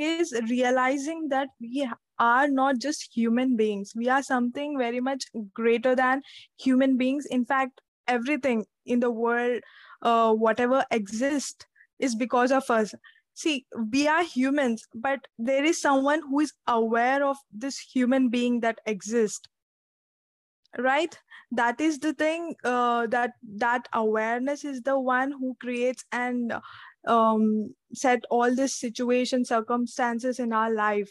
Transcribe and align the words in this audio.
is 0.00 0.32
realizing 0.48 1.28
that 1.28 1.48
we 1.60 1.88
are 2.18 2.48
not 2.48 2.78
just 2.78 3.10
human 3.14 3.56
beings. 3.56 3.92
We 3.94 4.08
are 4.08 4.22
something 4.22 4.78
very 4.78 5.00
much 5.00 5.24
greater 5.54 5.94
than 5.94 6.22
human 6.58 6.96
beings. 6.96 7.26
In 7.26 7.44
fact 7.44 7.80
everything 8.06 8.64
in 8.86 9.00
the 9.00 9.10
world 9.10 9.60
uh, 10.02 10.32
whatever 10.32 10.84
exists 10.90 11.66
is 11.98 12.14
because 12.14 12.52
of 12.52 12.68
us. 12.70 12.94
See 13.34 13.66
we 13.92 14.08
are 14.08 14.24
humans 14.24 14.84
but 14.94 15.20
there 15.38 15.64
is 15.64 15.80
someone 15.80 16.22
who 16.28 16.40
is 16.40 16.52
aware 16.66 17.24
of 17.24 17.36
this 17.52 17.78
human 17.78 18.28
being 18.30 18.60
that 18.60 18.80
exists 18.86 19.48
right? 20.76 21.16
That 21.52 21.80
is 21.80 21.98
the 21.98 22.12
thing 22.12 22.54
uh, 22.64 23.06
that 23.06 23.32
that 23.56 23.88
awareness 23.94 24.64
is 24.64 24.82
the 24.82 24.98
one 24.98 25.32
who 25.32 25.56
creates 25.60 26.04
and 26.12 26.52
um, 27.06 27.74
set 27.94 28.24
all 28.30 28.54
these 28.54 28.74
situation 28.74 29.44
circumstances 29.44 30.38
in 30.38 30.52
our 30.52 30.72
life 30.72 31.10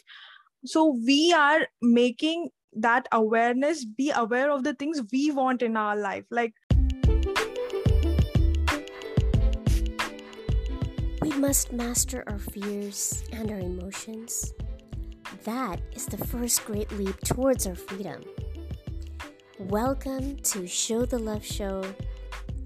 so 0.64 0.96
we 1.06 1.32
are 1.32 1.66
making 1.82 2.48
that 2.72 3.08
awareness 3.12 3.84
be 3.84 4.10
aware 4.14 4.50
of 4.50 4.64
the 4.64 4.74
things 4.74 5.00
we 5.12 5.30
want 5.30 5.62
in 5.62 5.76
our 5.76 5.96
life 5.96 6.24
like 6.30 6.52
we 11.22 11.32
must 11.32 11.72
master 11.72 12.24
our 12.26 12.38
fears 12.38 13.24
and 13.32 13.50
our 13.50 13.60
emotions 13.60 14.52
that 15.44 15.80
is 15.92 16.06
the 16.06 16.18
first 16.18 16.64
great 16.64 16.90
leap 16.92 17.18
towards 17.20 17.66
our 17.66 17.74
freedom 17.74 18.22
Welcome 19.66 20.36
to 20.36 20.68
Show 20.68 21.04
the 21.04 21.18
Love 21.18 21.44
Show. 21.44 21.82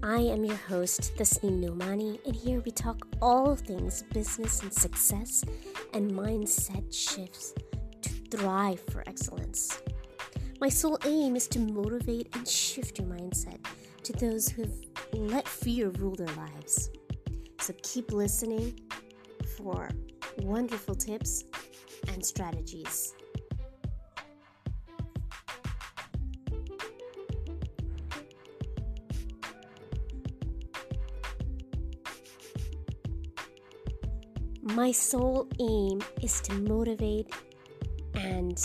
I 0.05 0.17
am 0.17 0.43
your 0.43 0.57
host, 0.57 1.15
Tasneem 1.15 1.63
Nomani, 1.63 2.19
and 2.25 2.35
here 2.35 2.59
we 2.65 2.71
talk 2.71 3.07
all 3.21 3.55
things 3.55 4.03
business 4.13 4.61
and 4.61 4.73
success 4.73 5.45
and 5.93 6.11
mindset 6.11 6.93
shifts 6.93 7.53
to 8.01 8.09
thrive 8.29 8.81
for 8.91 9.01
excellence. 9.07 9.81
My 10.59 10.67
sole 10.67 10.99
aim 11.05 11.37
is 11.37 11.47
to 11.47 11.59
motivate 11.59 12.35
and 12.35 12.45
shift 12.45 12.99
your 12.99 13.07
mindset 13.07 13.65
to 14.03 14.11
those 14.11 14.49
who 14.49 14.63
have 14.63 14.73
let 15.13 15.47
fear 15.47 15.87
rule 15.91 16.15
their 16.15 16.35
lives. 16.35 16.89
So 17.61 17.73
keep 17.81 18.11
listening 18.11 18.77
for 19.57 19.89
wonderful 20.39 20.95
tips 20.95 21.45
and 22.09 22.25
strategies. 22.25 23.13
My 34.63 34.93
sole 34.93 35.45
aim 35.59 36.01
is 36.21 36.39
to 36.41 36.53
motivate 36.53 37.27
and 38.15 38.57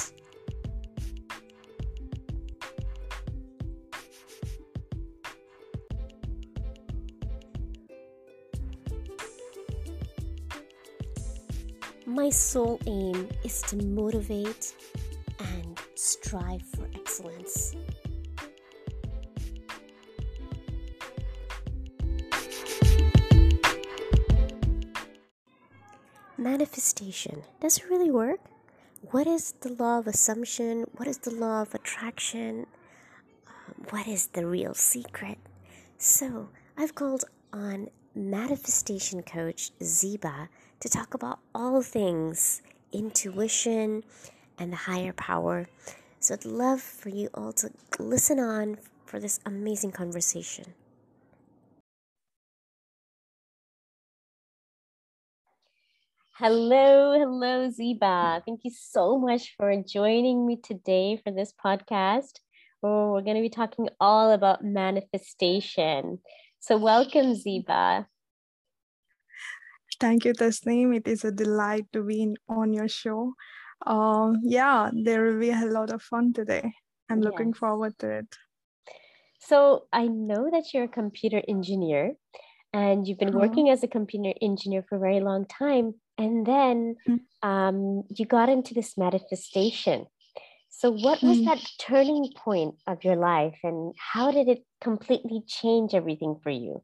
My 12.06 12.30
sole 12.30 12.80
aim 12.86 13.28
is 13.44 13.60
to 13.62 13.76
motivate 13.84 14.74
and 15.40 15.78
strive 15.96 16.62
for 16.76 16.88
excellence. 16.94 17.74
Manifestation. 26.40 27.42
Does 27.60 27.78
it 27.78 27.90
really 27.90 28.12
work? 28.12 28.38
What 29.10 29.26
is 29.26 29.54
the 29.60 29.72
law 29.72 29.98
of 29.98 30.06
assumption? 30.06 30.84
What 30.96 31.08
is 31.08 31.18
the 31.18 31.32
law 31.32 31.62
of 31.62 31.74
attraction? 31.74 32.68
Um, 33.48 33.86
what 33.90 34.06
is 34.06 34.28
the 34.28 34.46
real 34.46 34.72
secret? 34.72 35.38
So, 35.98 36.50
I've 36.76 36.94
called 36.94 37.24
on 37.52 37.88
manifestation 38.14 39.24
coach 39.24 39.72
Zeba 39.80 40.46
to 40.78 40.88
talk 40.88 41.12
about 41.12 41.40
all 41.56 41.82
things 41.82 42.62
intuition 42.92 44.04
and 44.60 44.72
the 44.72 44.76
higher 44.76 45.12
power. 45.12 45.66
So, 46.20 46.34
I'd 46.34 46.44
love 46.44 46.80
for 46.80 47.08
you 47.08 47.30
all 47.34 47.52
to 47.54 47.72
listen 47.98 48.38
on 48.38 48.78
for 49.06 49.18
this 49.18 49.40
amazing 49.44 49.90
conversation. 49.90 50.66
Hello, 56.40 57.18
hello, 57.18 57.68
Zeba. 57.68 58.40
Thank 58.46 58.60
you 58.62 58.70
so 58.70 59.18
much 59.18 59.56
for 59.56 59.74
joining 59.82 60.46
me 60.46 60.54
today 60.54 61.20
for 61.24 61.32
this 61.32 61.52
podcast. 61.52 62.38
Oh, 62.80 63.10
we're 63.10 63.22
going 63.22 63.34
to 63.34 63.42
be 63.42 63.50
talking 63.50 63.88
all 63.98 64.30
about 64.30 64.62
manifestation. 64.62 66.20
So, 66.60 66.78
welcome, 66.78 67.34
Zeba. 67.34 68.06
Thank 69.98 70.26
you, 70.26 70.32
Tasneem. 70.32 70.94
It 70.94 71.08
is 71.08 71.24
a 71.24 71.32
delight 71.32 71.86
to 71.92 72.04
be 72.04 72.22
in, 72.22 72.36
on 72.48 72.72
your 72.72 72.86
show. 72.86 73.34
Um, 73.84 74.38
yeah, 74.44 74.92
there 74.94 75.24
will 75.24 75.40
be 75.40 75.50
a 75.50 75.66
lot 75.66 75.90
of 75.90 76.02
fun 76.02 76.32
today. 76.32 76.72
I'm 77.10 77.18
yes. 77.18 77.24
looking 77.24 77.52
forward 77.52 77.98
to 77.98 78.10
it. 78.18 78.36
So, 79.40 79.88
I 79.92 80.06
know 80.06 80.50
that 80.52 80.72
you're 80.72 80.84
a 80.84 80.94
computer 81.02 81.42
engineer 81.48 82.14
and 82.72 83.08
you've 83.08 83.18
been 83.18 83.30
uh-huh. 83.30 83.48
working 83.48 83.70
as 83.70 83.82
a 83.82 83.88
computer 83.88 84.34
engineer 84.40 84.84
for 84.88 84.98
a 84.98 85.00
very 85.00 85.18
long 85.18 85.44
time 85.46 85.94
and 86.18 86.44
then 86.44 86.96
mm-hmm. 87.08 87.48
um, 87.48 88.02
you 88.10 88.26
got 88.26 88.48
into 88.48 88.74
this 88.74 88.98
manifestation. 88.98 90.06
So 90.68 90.90
what 90.90 91.22
was 91.22 91.38
mm. 91.38 91.44
that 91.46 91.64
turning 91.78 92.30
point 92.36 92.74
of 92.86 93.02
your 93.02 93.16
life 93.16 93.58
and 93.64 93.94
how 93.96 94.30
did 94.30 94.48
it 94.48 94.64
completely 94.80 95.42
change 95.46 95.94
everything 95.94 96.38
for 96.42 96.50
you? 96.50 96.82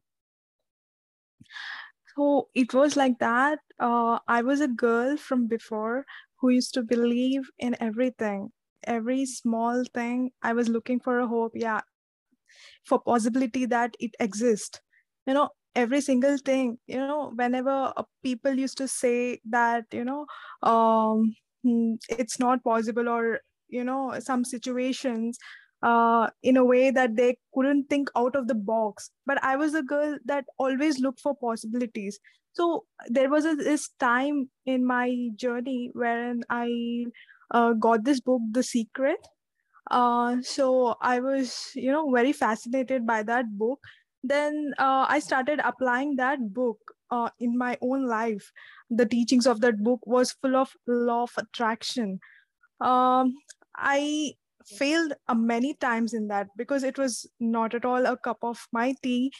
So 2.17 2.49
it 2.55 2.73
was 2.73 2.97
like 2.97 3.19
that. 3.19 3.59
Uh, 3.79 4.19
i 4.29 4.41
was 4.41 4.61
a 4.61 4.69
girl 4.69 5.17
from 5.17 5.47
before 5.49 6.07
who 6.41 6.49
used 6.49 6.75
to 6.75 6.83
believe 6.83 7.51
in 7.59 7.77
everything 7.81 8.51
every 8.87 9.25
small 9.27 9.83
thing. 9.95 10.31
I 10.43 10.53
was 10.53 10.69
looking 10.69 11.01
for 11.01 11.19
a 11.21 11.27
hope 11.27 11.53
yeah 11.55 11.81
for 12.85 13.01
possibility 13.01 13.67
that 13.67 13.97
it 13.99 14.15
exists. 14.21 14.81
You 15.27 15.35
know 15.35 15.51
every 15.75 16.01
single 16.01 16.39
thing 16.39 16.79
you 16.87 16.99
know 16.99 17.33
whenever 17.35 17.93
uh, 17.97 18.03
people 18.23 18.53
used 18.53 18.79
to 18.79 18.87
say 18.89 19.41
that 19.49 19.85
you 19.93 20.05
know 20.05 20.27
um, 20.63 21.35
hmm, 21.63 21.95
it's 22.09 22.39
not 22.39 22.63
possible 22.65 23.09
or 23.09 23.41
you 23.69 23.85
know 23.85 24.15
some 24.21 24.45
situations 24.45 25.39
uh, 25.83 26.29
in 26.43 26.57
a 26.57 26.65
way 26.65 26.91
that 26.91 27.17
they 27.17 27.37
couldn't 27.55 27.89
think 27.91 28.09
out 28.17 28.35
of 28.35 28.49
the 28.49 28.55
box. 28.55 29.11
But 29.27 29.43
i 29.45 29.57
was 29.57 29.75
a 29.75 29.83
girl 29.83 30.19
that 30.25 30.47
always 30.59 30.99
looked 30.99 31.21
for 31.21 31.35
possibilities. 31.37 32.19
So 32.53 32.85
there 33.09 33.29
was 33.29 33.45
a, 33.45 33.55
this 33.55 33.91
time 34.01 34.49
in 34.65 34.87
my 34.87 35.29
journey 35.37 35.91
wherein 35.93 36.43
i 36.51 37.05
uh, 37.51 37.73
got 37.73 38.05
this 38.05 38.21
book 38.21 38.41
the 38.51 38.63
secret. 38.63 39.19
Uh, 39.91 40.37
so 40.43 40.95
i 41.03 41.21
was 41.21 41.71
you 41.75 41.93
know 41.93 42.11
very 42.11 42.33
fascinated 42.33 43.07
by 43.07 43.23
that 43.23 43.45
book 43.59 43.81
then 44.27 44.73
uh, 44.79 45.07
i 45.09 45.19
started 45.19 45.61
applying 45.63 46.17
that 46.17 46.53
book 46.53 46.79
uh, 47.11 47.31
in 47.39 47.57
my 47.57 47.77
own 47.81 48.07
life. 48.07 48.51
The 48.91 49.07
teachings 49.07 49.47
of 49.47 49.61
that 49.61 49.83
book 49.83 50.01
was 50.07 50.33
full 50.33 50.57
of 50.57 50.73
law 50.87 51.25
of 51.25 51.33
attraction. 51.39 52.21
Um, 52.81 53.35
i 53.77 54.33
failed 54.67 55.13
uh, 55.29 55.35
many 55.35 55.75
times 55.75 56.15
in 56.15 56.29
that 56.29 56.49
because 56.57 56.85
it 56.85 56.99
was 56.99 57.27
not 57.39 57.75
at 57.75 57.85
all 57.85 58.07
a 58.07 58.17
cup 58.17 58.39
of 58.43 58.67
my 58.73 58.95
tea. 59.03 59.33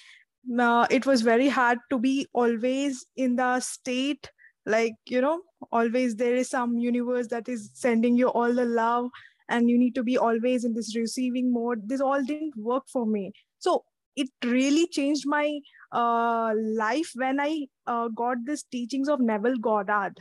Uh, 0.61 0.87
it 0.91 1.07
was 1.07 1.23
very 1.23 1.49
hard 1.49 1.79
to 1.91 1.99
be 1.99 2.27
always 2.33 3.07
in 3.17 3.37
the 3.37 3.61
state 3.61 4.31
like 4.67 4.95
you 5.07 5.21
know 5.21 5.41
always 5.73 6.17
there 6.17 6.35
is 6.35 6.49
some 6.49 6.77
universe 6.79 7.27
that 7.29 7.49
is 7.49 7.71
sending 7.75 8.17
you 8.17 8.29
all 8.29 8.53
the 8.55 8.65
love 8.65 9.09
and 9.49 9.69
you 9.69 9.79
need 9.79 9.95
to 9.95 10.03
be 10.03 10.17
always 10.17 10.65
in 10.65 10.75
this 10.75 10.95
receiving 10.97 11.53
mode. 11.53 11.89
This 11.89 12.01
all 12.01 12.23
didn't 12.23 12.57
work 12.57 12.85
for 12.93 13.07
me. 13.07 13.33
So 13.59 13.85
it 14.17 14.29
really 14.45 14.87
changed 14.87 15.27
my 15.27 15.61
uh, 15.93 16.53
life 16.57 17.11
when 17.15 17.41
I 17.41 17.67
uh, 17.87 18.09
got 18.09 18.39
this 18.45 18.63
teachings 18.63 19.09
of 19.09 19.21
Neville 19.21 19.57
Goddard. 19.57 20.19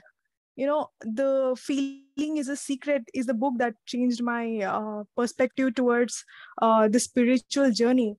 You 0.55 0.67
know, 0.67 0.89
the 1.01 1.55
feeling 1.59 2.37
is 2.37 2.47
a 2.47 2.55
secret 2.55 3.03
is 3.13 3.25
the 3.25 3.33
book 3.33 3.55
that 3.57 3.73
changed 3.87 4.21
my 4.21 4.59
uh, 4.59 5.03
perspective 5.17 5.73
towards 5.75 6.23
uh, 6.61 6.87
the 6.87 6.99
spiritual 6.99 7.71
journey. 7.71 8.17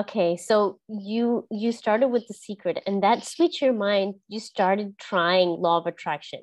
Okay, 0.00 0.38
so 0.38 0.78
you 0.88 1.46
you 1.50 1.72
started 1.72 2.08
with 2.08 2.26
the 2.26 2.32
secret, 2.32 2.82
and 2.86 3.02
that 3.02 3.22
switched 3.22 3.60
your 3.60 3.74
mind. 3.74 4.14
You 4.28 4.40
started 4.40 4.98
trying 4.98 5.48
law 5.48 5.78
of 5.78 5.86
attraction. 5.86 6.40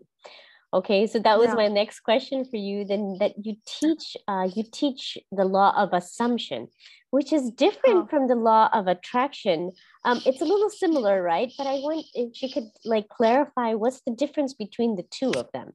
Okay, 0.73 1.07
so 1.07 1.19
that 1.19 1.39
was 1.39 1.47
yeah. 1.49 1.53
my 1.55 1.67
next 1.69 2.01
question 2.01 2.43
for 2.43 2.57
you. 2.57 2.83
Then 2.83 3.17
that 3.19 3.33
you 3.41 3.55
teach, 3.65 4.17
uh, 4.27 4.49
you 4.53 4.63
teach 4.71 5.17
the 5.31 5.45
law 5.45 5.73
of 5.77 5.93
assumption, 5.93 6.67
which 7.11 7.31
is 7.31 7.51
different 7.51 8.03
oh. 8.03 8.07
from 8.07 8.27
the 8.27 8.35
law 8.35 8.69
of 8.73 8.87
attraction. 8.87 9.71
Um, 10.03 10.21
it's 10.25 10.41
a 10.41 10.45
little 10.45 10.69
similar, 10.69 11.23
right? 11.23 11.51
But 11.57 11.67
I 11.67 11.75
want 11.75 12.05
if 12.13 12.41
you 12.41 12.51
could 12.51 12.69
like 12.83 13.07
clarify 13.07 13.75
what's 13.75 14.01
the 14.05 14.13
difference 14.13 14.53
between 14.53 14.97
the 14.97 15.05
two 15.09 15.31
of 15.31 15.47
them, 15.53 15.71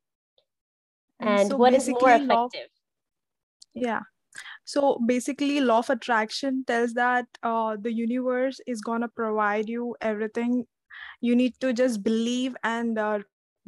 and 1.21 1.49
so 1.49 1.57
what 1.57 1.73
is 1.73 1.89
more 1.89 2.11
effective. 2.11 2.69
yeah. 3.75 4.01
So 4.65 5.01
basically, 5.07 5.61
law 5.61 5.79
of 5.79 5.91
attraction 5.91 6.65
tells 6.67 6.93
that 6.95 7.27
uh, 7.43 7.77
the 7.81 7.93
universe 7.93 8.61
is 8.67 8.83
gonna 8.83 9.09
provide 9.09 9.71
you 9.71 9.97
everything 10.03 10.67
you 11.21 11.35
need 11.35 11.55
to 11.61 11.73
just 11.73 12.03
believe 12.03 12.55
and 12.63 12.99
uh, 12.99 13.21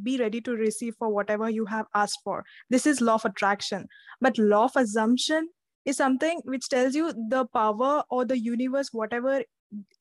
be 0.03 0.19
ready 0.19 0.41
to 0.41 0.53
receive 0.53 0.95
for 0.99 1.09
whatever 1.09 1.49
you 1.49 1.67
have 1.67 1.87
asked 1.95 2.21
for. 2.25 2.45
This 2.71 2.87
is 2.87 3.01
law 3.01 3.15
of 3.15 3.25
attraction. 3.25 3.87
But 4.21 4.39
law 4.39 4.65
of 4.65 4.77
assumption 4.77 5.49
is 5.85 5.97
something 5.97 6.41
which 6.45 6.69
tells 6.69 6.95
you 6.95 7.13
the 7.29 7.47
power 7.47 8.03
or 8.11 8.25
the 8.25 8.39
universe 8.39 8.89
whatever 8.93 9.43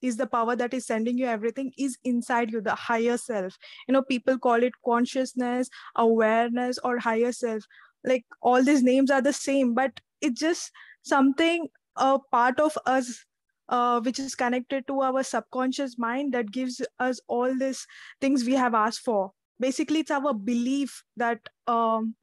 is 0.01 0.17
the 0.17 0.27
power 0.27 0.55
that 0.55 0.73
is 0.73 0.85
sending 0.85 1.17
you 1.17 1.25
everything 1.25 1.71
is 1.77 1.97
inside 2.03 2.51
you 2.51 2.61
the 2.61 2.75
higher 2.75 3.17
self. 3.17 3.57
You 3.87 3.93
know 3.93 4.03
people 4.03 4.37
call 4.37 4.63
it 4.63 4.73
consciousness 4.85 5.69
awareness 5.95 6.79
or 6.83 6.99
higher 6.99 7.31
self. 7.31 7.63
Like 8.03 8.25
all 8.41 8.63
these 8.63 8.83
names 8.83 9.11
are 9.11 9.21
the 9.21 9.33
same 9.33 9.73
but 9.73 9.99
it's 10.21 10.39
just 10.39 10.71
something 11.03 11.67
a 11.95 12.17
part 12.31 12.59
of 12.59 12.77
us 12.85 13.25
uh, 13.69 14.01
which 14.01 14.19
is 14.19 14.35
connected 14.35 14.85
to 14.87 15.01
our 15.01 15.23
subconscious 15.23 15.97
mind 15.97 16.33
that 16.33 16.51
gives 16.51 16.81
us 16.99 17.19
all 17.27 17.57
these 17.57 17.85
things 18.21 18.43
we 18.43 18.53
have 18.53 18.73
asked 18.73 18.99
for 18.99 19.31
basically 19.63 20.01
it's 20.01 20.11
our 20.11 20.33
belief 20.33 21.03
that 21.15 21.39
um, 21.67 22.15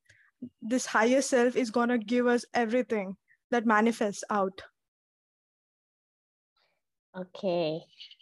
this 0.61 0.85
higher 0.85 1.23
self 1.23 1.57
is 1.57 1.71
going 1.71 1.89
to 1.89 1.97
give 1.97 2.27
us 2.27 2.45
everything 2.53 3.17
that 3.51 3.65
manifests 3.65 4.25
out. 4.31 4.61
Okay. 7.17 7.81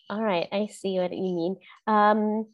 All 0.09 0.23
right. 0.23 0.47
I 0.53 0.69
see 0.70 0.99
what 1.00 1.12
you 1.12 1.35
mean. 1.41 1.56
Um, 1.87 2.47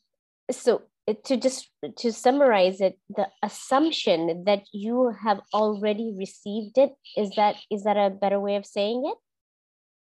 so 0.50 0.82
to 1.24 1.36
just 1.36 1.68
to 1.98 2.10
summarize 2.10 2.80
it 2.80 2.98
the 3.10 3.28
assumption 3.42 4.44
that 4.46 4.62
you 4.72 5.12
have 5.22 5.40
already 5.52 6.14
received 6.16 6.78
it 6.78 6.92
is 7.14 7.30
that 7.36 7.56
is 7.70 7.84
that 7.84 7.98
a 7.98 8.08
better 8.08 8.40
way 8.40 8.56
of 8.56 8.64
saying 8.64 9.04
it 9.04 9.18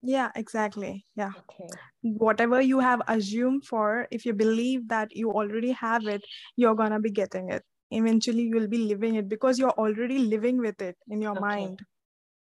yeah 0.02 0.30
exactly. 0.34 1.04
Yeah. 1.16 1.32
Okay. 1.36 1.68
whatever 2.02 2.60
you 2.60 2.78
have 2.78 3.02
assumed 3.08 3.64
for 3.64 4.06
if 4.10 4.24
you 4.24 4.32
believe 4.32 4.86
that 4.88 5.14
you 5.14 5.32
already 5.32 5.72
have 5.72 6.06
it 6.06 6.22
you're 6.56 6.74
gonna 6.74 7.00
be 7.00 7.10
getting 7.10 7.50
it. 7.50 7.62
Eventually 7.90 8.42
you'll 8.42 8.68
be 8.68 8.78
living 8.78 9.16
it 9.16 9.28
because 9.28 9.58
you're 9.58 9.78
already 9.78 10.18
living 10.18 10.58
with 10.58 10.80
it 10.80 10.96
in 11.08 11.22
your 11.22 11.32
okay. 11.32 11.40
mind. 11.40 11.80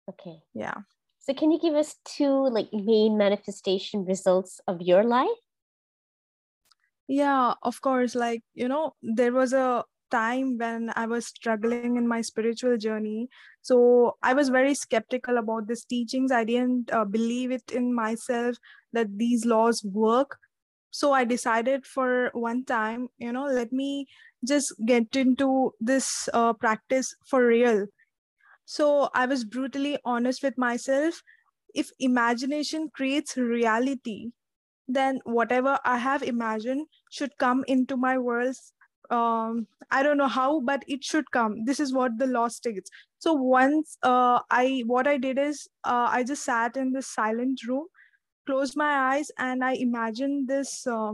Okay. 0.09 0.39
Yeah. 0.53 0.75
So 1.19 1.33
can 1.33 1.51
you 1.51 1.59
give 1.59 1.75
us 1.75 1.95
two 2.03 2.49
like 2.49 2.69
main 2.73 3.17
manifestation 3.17 4.05
results 4.05 4.59
of 4.67 4.81
your 4.81 5.03
life? 5.03 5.43
Yeah 7.07 7.53
of 7.61 7.81
course. 7.81 8.15
Like 8.15 8.41
you 8.53 8.67
know 8.67 8.93
there 9.01 9.33
was 9.33 9.53
a 9.53 9.83
time 10.13 10.57
when 10.57 10.91
I 10.95 11.05
was 11.07 11.25
struggling 11.25 11.97
in 11.97 12.07
my 12.07 12.21
spiritual 12.21 12.77
journey. 12.77 13.29
So 13.61 14.17
I 14.21 14.33
was 14.33 14.49
very 14.49 14.75
skeptical 14.75 15.37
about 15.37 15.67
these 15.67 15.85
teachings. 15.85 16.31
I 16.31 16.43
didn't 16.43 16.93
uh, 16.93 17.05
believe 17.05 17.51
it 17.51 17.71
in 17.71 17.93
myself 17.93 18.57
that 18.93 19.17
these 19.17 19.45
laws 19.45 19.83
work. 19.83 20.37
So 20.91 21.11
I 21.11 21.23
decided 21.25 21.87
for 21.87 22.29
one 22.33 22.65
time, 22.65 23.07
you 23.17 23.31
know, 23.33 23.45
let 23.45 23.73
me 23.73 24.05
just 24.47 24.73
get 24.85 25.15
into 25.15 25.73
this 25.79 26.29
uh, 26.33 26.53
practice 26.53 27.15
for 27.25 27.47
real. 27.47 27.87
So 28.65 29.09
I 29.13 29.25
was 29.25 29.43
brutally 29.43 29.97
honest 30.05 30.43
with 30.43 30.57
myself. 30.57 31.21
If 31.73 31.89
imagination 31.99 32.91
creates 32.93 33.35
reality, 33.35 34.31
then 34.87 35.21
whatever 35.25 35.79
I 35.83 35.97
have 35.97 36.21
imagined 36.21 36.87
should 37.09 37.37
come 37.39 37.63
into 37.67 37.97
my 37.97 38.17
world 38.17 38.55
um, 39.09 39.67
I 39.91 40.03
don't 40.03 40.17
know 40.17 40.27
how, 40.27 40.59
but 40.61 40.83
it 40.87 41.03
should 41.03 41.29
come. 41.31 41.65
This 41.65 41.79
is 41.79 41.93
what 41.93 42.17
the 42.17 42.27
law 42.27 42.47
states. 42.47 42.89
So 43.19 43.33
once 43.33 43.97
uh, 44.03 44.39
I, 44.49 44.83
what 44.85 45.07
I 45.07 45.17
did 45.17 45.37
is 45.37 45.67
uh, 45.83 46.07
I 46.09 46.23
just 46.23 46.43
sat 46.43 46.77
in 46.77 46.91
this 46.91 47.07
silent 47.07 47.61
room, 47.67 47.85
closed 48.45 48.75
my 48.75 49.15
eyes, 49.15 49.31
and 49.37 49.63
I 49.63 49.73
imagined 49.73 50.47
this 50.47 50.85
uh, 50.87 51.13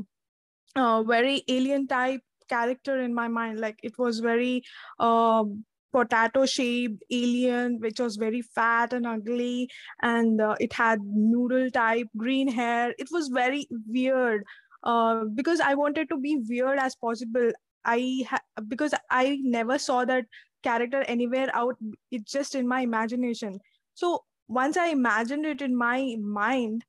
uh, 0.75 1.03
very 1.03 1.43
alien 1.47 1.87
type 1.87 2.21
character 2.47 3.01
in 3.01 3.13
my 3.13 3.27
mind. 3.27 3.59
Like 3.59 3.79
it 3.83 3.97
was 3.97 4.19
very 4.19 4.63
um, 4.99 5.65
potato 5.91 6.45
shaped 6.45 7.03
alien 7.11 7.79
which 7.79 7.99
was 7.99 8.15
very 8.15 8.41
fat 8.41 8.93
and 8.93 9.07
ugly 9.07 9.69
and 10.01 10.39
uh, 10.41 10.55
it 10.59 10.73
had 10.73 10.99
noodle 11.03 11.69
type 11.71 12.07
green 12.15 12.47
hair 12.47 12.93
it 12.99 13.07
was 13.11 13.29
very 13.29 13.67
weird 13.87 14.43
uh, 14.83 15.23
because 15.35 15.59
i 15.59 15.73
wanted 15.73 16.07
to 16.09 16.17
be 16.17 16.39
weird 16.47 16.77
as 16.77 16.95
possible 16.95 17.51
I 17.91 17.99
ha- 18.29 18.63
because 18.67 18.93
I 19.09 19.39
never 19.41 19.77
saw 19.79 20.05
that 20.05 20.25
character 20.69 21.01
anywhere 21.17 21.49
out. 21.63 21.77
It's 22.11 22.31
just 22.31 22.55
in 22.61 22.67
my 22.67 22.81
imagination. 22.81 23.59
So 23.93 24.23
once 24.47 24.77
I 24.77 24.87
imagined 24.95 25.45
it 25.45 25.61
in 25.61 25.75
my 25.75 26.15
mind, 26.19 26.85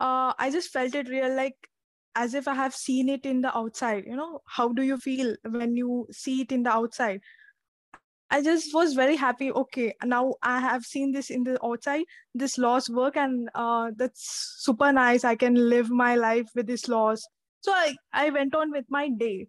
uh, 0.00 0.32
I 0.38 0.50
just 0.50 0.70
felt 0.70 0.94
it 0.94 1.08
real, 1.08 1.34
like 1.34 1.56
as 2.14 2.34
if 2.34 2.48
I 2.48 2.54
have 2.54 2.74
seen 2.74 3.08
it 3.08 3.24
in 3.24 3.40
the 3.40 3.56
outside. 3.56 4.04
You 4.06 4.16
know, 4.16 4.40
how 4.46 4.68
do 4.72 4.82
you 4.82 4.98
feel 4.98 5.36
when 5.58 5.76
you 5.76 6.06
see 6.10 6.40
it 6.42 6.52
in 6.52 6.62
the 6.68 6.70
outside? 6.70 7.20
I 8.30 8.40
just 8.42 8.74
was 8.74 8.94
very 8.94 9.16
happy. 9.16 9.52
Okay, 9.52 9.94
now 10.04 10.34
I 10.42 10.58
have 10.60 10.84
seen 10.84 11.12
this 11.12 11.28
in 11.30 11.44
the 11.44 11.58
outside. 11.64 12.04
This 12.34 12.56
laws 12.56 12.88
work, 12.88 13.16
and 13.16 13.50
uh, 13.54 13.90
that's 13.96 14.56
super 14.64 14.90
nice. 14.92 15.24
I 15.24 15.34
can 15.36 15.54
live 15.68 15.90
my 15.90 16.14
life 16.16 16.48
with 16.54 16.66
this 16.66 16.88
laws. 16.88 17.26
So 17.60 17.72
I, 17.72 17.94
I 18.12 18.30
went 18.30 18.54
on 18.54 18.70
with 18.70 18.86
my 18.88 19.10
day. 19.10 19.48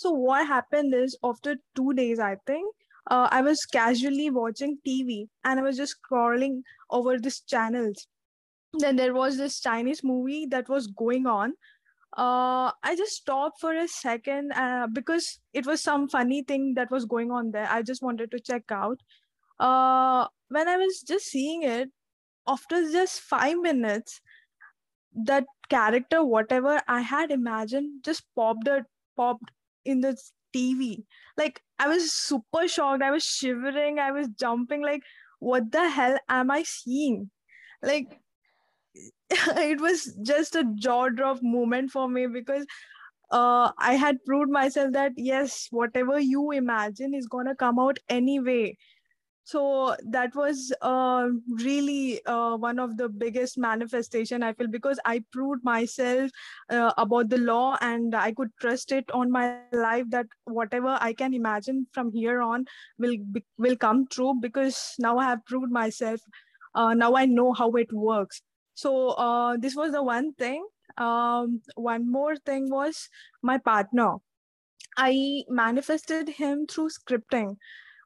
So 0.00 0.12
what 0.12 0.46
happened 0.46 0.94
is 0.94 1.18
after 1.22 1.56
two 1.76 1.92
days, 1.92 2.18
I 2.18 2.36
think, 2.46 2.74
uh, 3.10 3.28
I 3.30 3.42
was 3.42 3.66
casually 3.66 4.30
watching 4.30 4.78
TV 4.86 5.28
and 5.44 5.60
I 5.60 5.62
was 5.62 5.76
just 5.76 5.96
scrolling 6.00 6.62
over 6.88 7.18
these 7.18 7.40
channels. 7.40 8.06
Then 8.72 8.96
there 8.96 9.12
was 9.12 9.36
this 9.36 9.60
Chinese 9.60 10.02
movie 10.02 10.46
that 10.46 10.70
was 10.70 10.86
going 10.86 11.26
on. 11.26 11.52
Uh, 12.16 12.72
I 12.82 12.96
just 12.96 13.12
stopped 13.12 13.60
for 13.60 13.74
a 13.76 13.86
second 13.88 14.52
uh, 14.52 14.86
because 14.90 15.38
it 15.52 15.66
was 15.66 15.82
some 15.82 16.08
funny 16.08 16.44
thing 16.44 16.72
that 16.76 16.90
was 16.90 17.04
going 17.04 17.30
on 17.30 17.50
there. 17.50 17.68
I 17.70 17.82
just 17.82 18.02
wanted 18.02 18.30
to 18.30 18.40
check 18.40 18.72
out. 18.72 19.00
Uh, 19.58 20.28
when 20.48 20.66
I 20.66 20.78
was 20.78 21.02
just 21.06 21.26
seeing 21.26 21.62
it, 21.62 21.90
after 22.48 22.90
just 22.90 23.20
five 23.20 23.58
minutes, 23.58 24.22
that 25.12 25.44
character, 25.68 26.24
whatever 26.24 26.80
I 26.88 27.02
had 27.02 27.30
imagined, 27.30 28.02
just 28.02 28.24
popped 28.34 28.66
it, 28.66 28.84
popped 29.14 29.50
in 29.84 30.00
the 30.00 30.16
TV. 30.52 31.04
Like 31.36 31.62
I 31.78 31.88
was 31.88 32.12
super 32.12 32.68
shocked. 32.68 33.02
I 33.02 33.10
was 33.10 33.24
shivering. 33.24 33.98
I 33.98 34.12
was 34.12 34.28
jumping. 34.28 34.82
Like, 34.82 35.02
what 35.38 35.70
the 35.72 35.88
hell 35.88 36.18
am 36.28 36.50
I 36.50 36.62
seeing? 36.64 37.30
Like, 37.82 38.20
it 39.30 39.80
was 39.80 40.14
just 40.22 40.54
a 40.56 40.64
jaw 40.74 41.08
drop 41.08 41.38
moment 41.42 41.90
for 41.90 42.08
me 42.08 42.26
because 42.26 42.66
uh, 43.30 43.70
I 43.78 43.94
had 43.94 44.24
proved 44.24 44.50
myself 44.50 44.92
that 44.92 45.12
yes, 45.16 45.68
whatever 45.70 46.18
you 46.18 46.50
imagine 46.52 47.14
is 47.14 47.26
gonna 47.28 47.54
come 47.54 47.78
out 47.78 47.98
anyway 48.08 48.76
so 49.50 49.96
that 50.16 50.34
was 50.34 50.72
uh, 50.80 51.28
really 51.62 52.24
uh, 52.26 52.56
one 52.56 52.78
of 52.78 52.96
the 52.96 53.08
biggest 53.08 53.58
manifestation 53.58 54.42
i 54.48 54.52
feel 54.52 54.68
because 54.74 55.00
i 55.04 55.22
proved 55.32 55.64
myself 55.64 56.30
uh, 56.70 56.92
about 56.98 57.28
the 57.28 57.38
law 57.38 57.76
and 57.80 58.14
i 58.14 58.30
could 58.32 58.52
trust 58.60 58.92
it 58.92 59.10
on 59.12 59.30
my 59.38 59.46
life 59.72 60.04
that 60.10 60.26
whatever 60.44 60.96
i 61.00 61.12
can 61.12 61.34
imagine 61.34 61.86
from 61.92 62.12
here 62.12 62.40
on 62.42 62.64
will 62.98 63.16
be, 63.32 63.44
will 63.58 63.76
come 63.76 64.06
true 64.08 64.34
because 64.40 64.94
now 64.98 65.18
i 65.18 65.24
have 65.24 65.44
proved 65.46 65.72
myself 65.72 66.20
uh, 66.74 66.94
now 66.94 67.14
i 67.14 67.26
know 67.26 67.52
how 67.52 67.70
it 67.72 67.92
works. 67.92 68.42
So 68.74 69.10
uh, 69.10 69.56
this 69.58 69.74
was 69.76 69.92
the 69.92 70.02
one 70.02 70.32
thing. 70.34 70.64
Um, 70.96 71.60
one 71.74 72.10
more 72.10 72.36
thing 72.36 72.70
was 72.70 73.08
my 73.42 73.58
partner. 73.58 74.16
I 74.96 75.44
manifested 75.48 76.28
him 76.28 76.66
through 76.66 76.90
scripting 76.90 77.56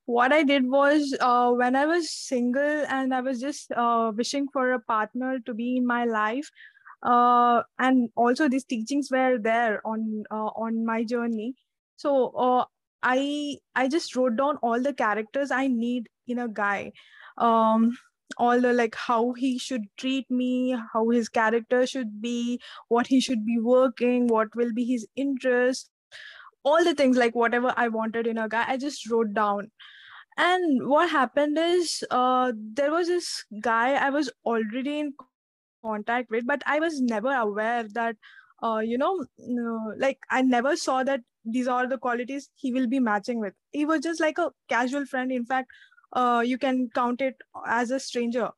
what 0.07 0.33
I 0.33 0.43
did 0.43 0.71
was 0.71 1.17
uh, 1.21 1.51
when 1.53 1.77
I 1.77 1.87
was 1.87 2.11
single 2.11 2.85
and 2.89 3.15
I 3.15 3.21
was 3.21 3.41
just 3.41 3.73
uh, 3.73 4.13
wishing 4.15 4.49
for 4.53 4.73
a 4.73 4.81
partner 4.81 5.39
to 5.47 5.55
be 5.55 5.77
in 5.77 5.87
my 5.87 6.05
life, 6.05 6.51
uh, 7.03 7.63
and 7.79 8.11
also 8.17 8.49
these 8.49 8.65
teachings 8.65 9.09
were 9.11 9.39
there 9.39 9.81
on 9.87 10.25
uh, 10.31 10.51
on 10.67 10.85
my 10.85 11.05
journey. 11.05 11.55
So 11.97 12.29
uh, 12.37 12.65
I 13.03 13.59
I 13.75 13.89
just 13.89 14.15
wrote 14.17 14.37
down 14.37 14.59
all 14.63 14.81
the 14.83 14.95
characters 14.95 15.51
I 15.51 15.69
need 15.69 16.09
in 16.27 16.39
a 16.39 16.49
guy. 16.49 16.93
Um, 17.39 17.97
all 18.39 18.61
the 18.61 18.73
like 18.73 18.95
how 18.95 19.33
he 19.33 19.59
should 19.59 19.83
treat 19.97 20.29
me 20.31 20.77
how 20.93 21.09
his 21.11 21.29
character 21.29 21.87
should 21.87 22.21
be 22.21 22.61
what 22.89 23.07
he 23.07 23.21
should 23.21 23.45
be 23.47 23.59
working 23.61 24.27
what 24.27 24.49
will 24.57 24.73
be 24.73 24.85
his 24.85 25.07
interest 25.15 25.91
all 26.65 26.85
the 26.85 26.95
things 26.95 27.17
like 27.17 27.35
whatever 27.35 27.73
i 27.77 27.89
wanted 27.89 28.27
in 28.27 28.39
a 28.39 28.49
guy 28.49 28.65
i 28.69 28.77
just 28.77 29.11
wrote 29.11 29.35
down. 29.35 29.71
And 30.37 30.89
what 30.89 31.11
happened 31.11 31.57
is 31.61 32.03
uh, 32.11 32.53
there 32.79 32.91
was 32.91 33.07
this 33.07 33.45
guy 33.61 33.95
i 34.07 34.11
was 34.11 34.31
already 34.45 34.99
in 35.01 35.13
contact 35.85 36.31
with 36.31 36.45
but 36.47 36.65
i 36.67 36.81
was 36.81 37.01
never 37.01 37.33
aware 37.33 37.85
that 37.99 38.17
uh, 38.63 38.79
you 38.79 38.99
know 38.99 39.13
like 39.99 40.19
i 40.31 40.43
never 40.43 40.75
saw 40.77 41.05
that 41.05 41.21
these 41.45 41.69
are 41.69 41.87
the 41.87 41.99
qualities 41.99 42.51
he 42.55 42.73
will 42.73 42.87
be 42.87 42.99
matching 42.99 43.39
with. 43.39 43.53
He 43.71 43.85
was 43.85 44.01
just 44.01 44.19
like 44.19 44.39
a 44.39 44.51
casual 44.69 45.05
friend. 45.05 45.31
In 45.31 45.45
fact 45.45 45.71
uh, 46.15 46.43
you 46.45 46.59
can 46.59 46.89
count 46.95 47.21
it 47.21 47.37
as 47.67 47.91
a 47.91 48.01
stranger. 48.01 48.51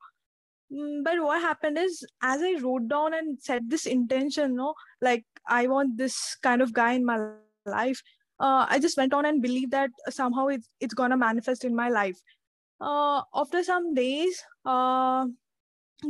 Mm, 0.73 1.05
but 1.05 1.23
what 1.23 1.41
happened 1.41 1.79
is 1.79 2.05
as 2.23 2.43
i 2.43 2.55
wrote 2.61 2.89
down 2.89 3.15
and 3.15 3.41
set 3.41 3.63
this 3.69 3.87
intention 3.87 4.57
no 4.57 4.75
like 5.01 5.25
i 5.49 5.69
want 5.69 5.97
this 5.97 6.37
kind 6.43 6.61
of 6.61 6.73
guy 6.73 6.95
in 6.95 7.05
my 7.05 7.17
life 7.17 7.46
uh, 7.67 8.67
i 8.69 8.79
just 8.79 8.97
went 8.97 9.15
on 9.15 9.25
and 9.25 9.43
believed 9.43 9.71
that 9.71 9.91
somehow 10.11 10.47
it's, 10.47 10.69
it's 10.81 10.95
gonna 10.95 11.17
manifest 11.17 11.65
in 11.65 11.75
my 11.75 11.89
life. 11.89 12.17
Uh, 12.81 13.23
after 13.35 13.63
some 13.65 13.95
days 13.95 14.43
uh, 14.67 15.25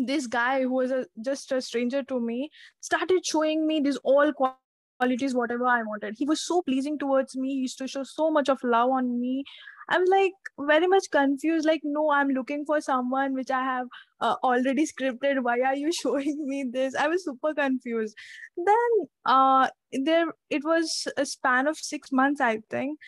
this 0.05 0.27
guy 0.27 0.63
who 0.63 0.71
was 0.71 0.91
a, 0.91 1.07
just 1.25 1.53
a 1.53 1.61
stranger 1.61 2.03
to 2.03 2.19
me 2.21 2.51
started 2.81 3.25
showing 3.25 3.67
me 3.67 3.81
these 3.81 3.97
all 3.99 4.33
qualities 4.33 5.35
whatever 5.35 5.67
i 5.67 5.83
wanted. 5.83 6.15
He 6.19 6.25
was 6.25 6.45
so 6.45 6.63
pleasing 6.63 6.99
towards 6.99 7.37
me. 7.37 7.49
He 7.51 7.61
used 7.61 7.79
to 7.79 7.87
show 7.87 8.03
so 8.03 8.31
much 8.31 8.49
of 8.49 8.59
love 8.65 8.91
on 8.91 9.21
me 9.21 9.45
i'm 9.89 10.05
like 10.07 10.33
very 10.59 10.87
much 10.87 11.05
confused. 11.13 11.67
Like 11.67 11.83
no 11.85 12.11
i'm 12.11 12.29
looking 12.29 12.65
for 12.65 12.81
someone 12.81 13.35
which 13.35 13.51
i 13.51 13.63
have 13.63 13.87
uh, 14.21 14.37
already 14.43 14.87
scripted. 14.87 15.43
Why 15.43 15.61
are 15.61 15.77
you 15.77 15.91
showing 16.03 16.47
me 16.47 16.65
this? 16.73 16.95
I 16.95 17.09
was 17.09 17.25
super 17.25 17.55
confused. 17.55 18.17
Then 18.57 19.09
uh 19.25 19.69
there 19.93 20.27
it 20.51 20.65
was 20.65 21.07
a 21.17 21.27
span 21.27 21.67
of 21.69 21.77
6 21.79 22.11
months 22.13 22.41
i 22.41 22.59
think. 22.71 22.99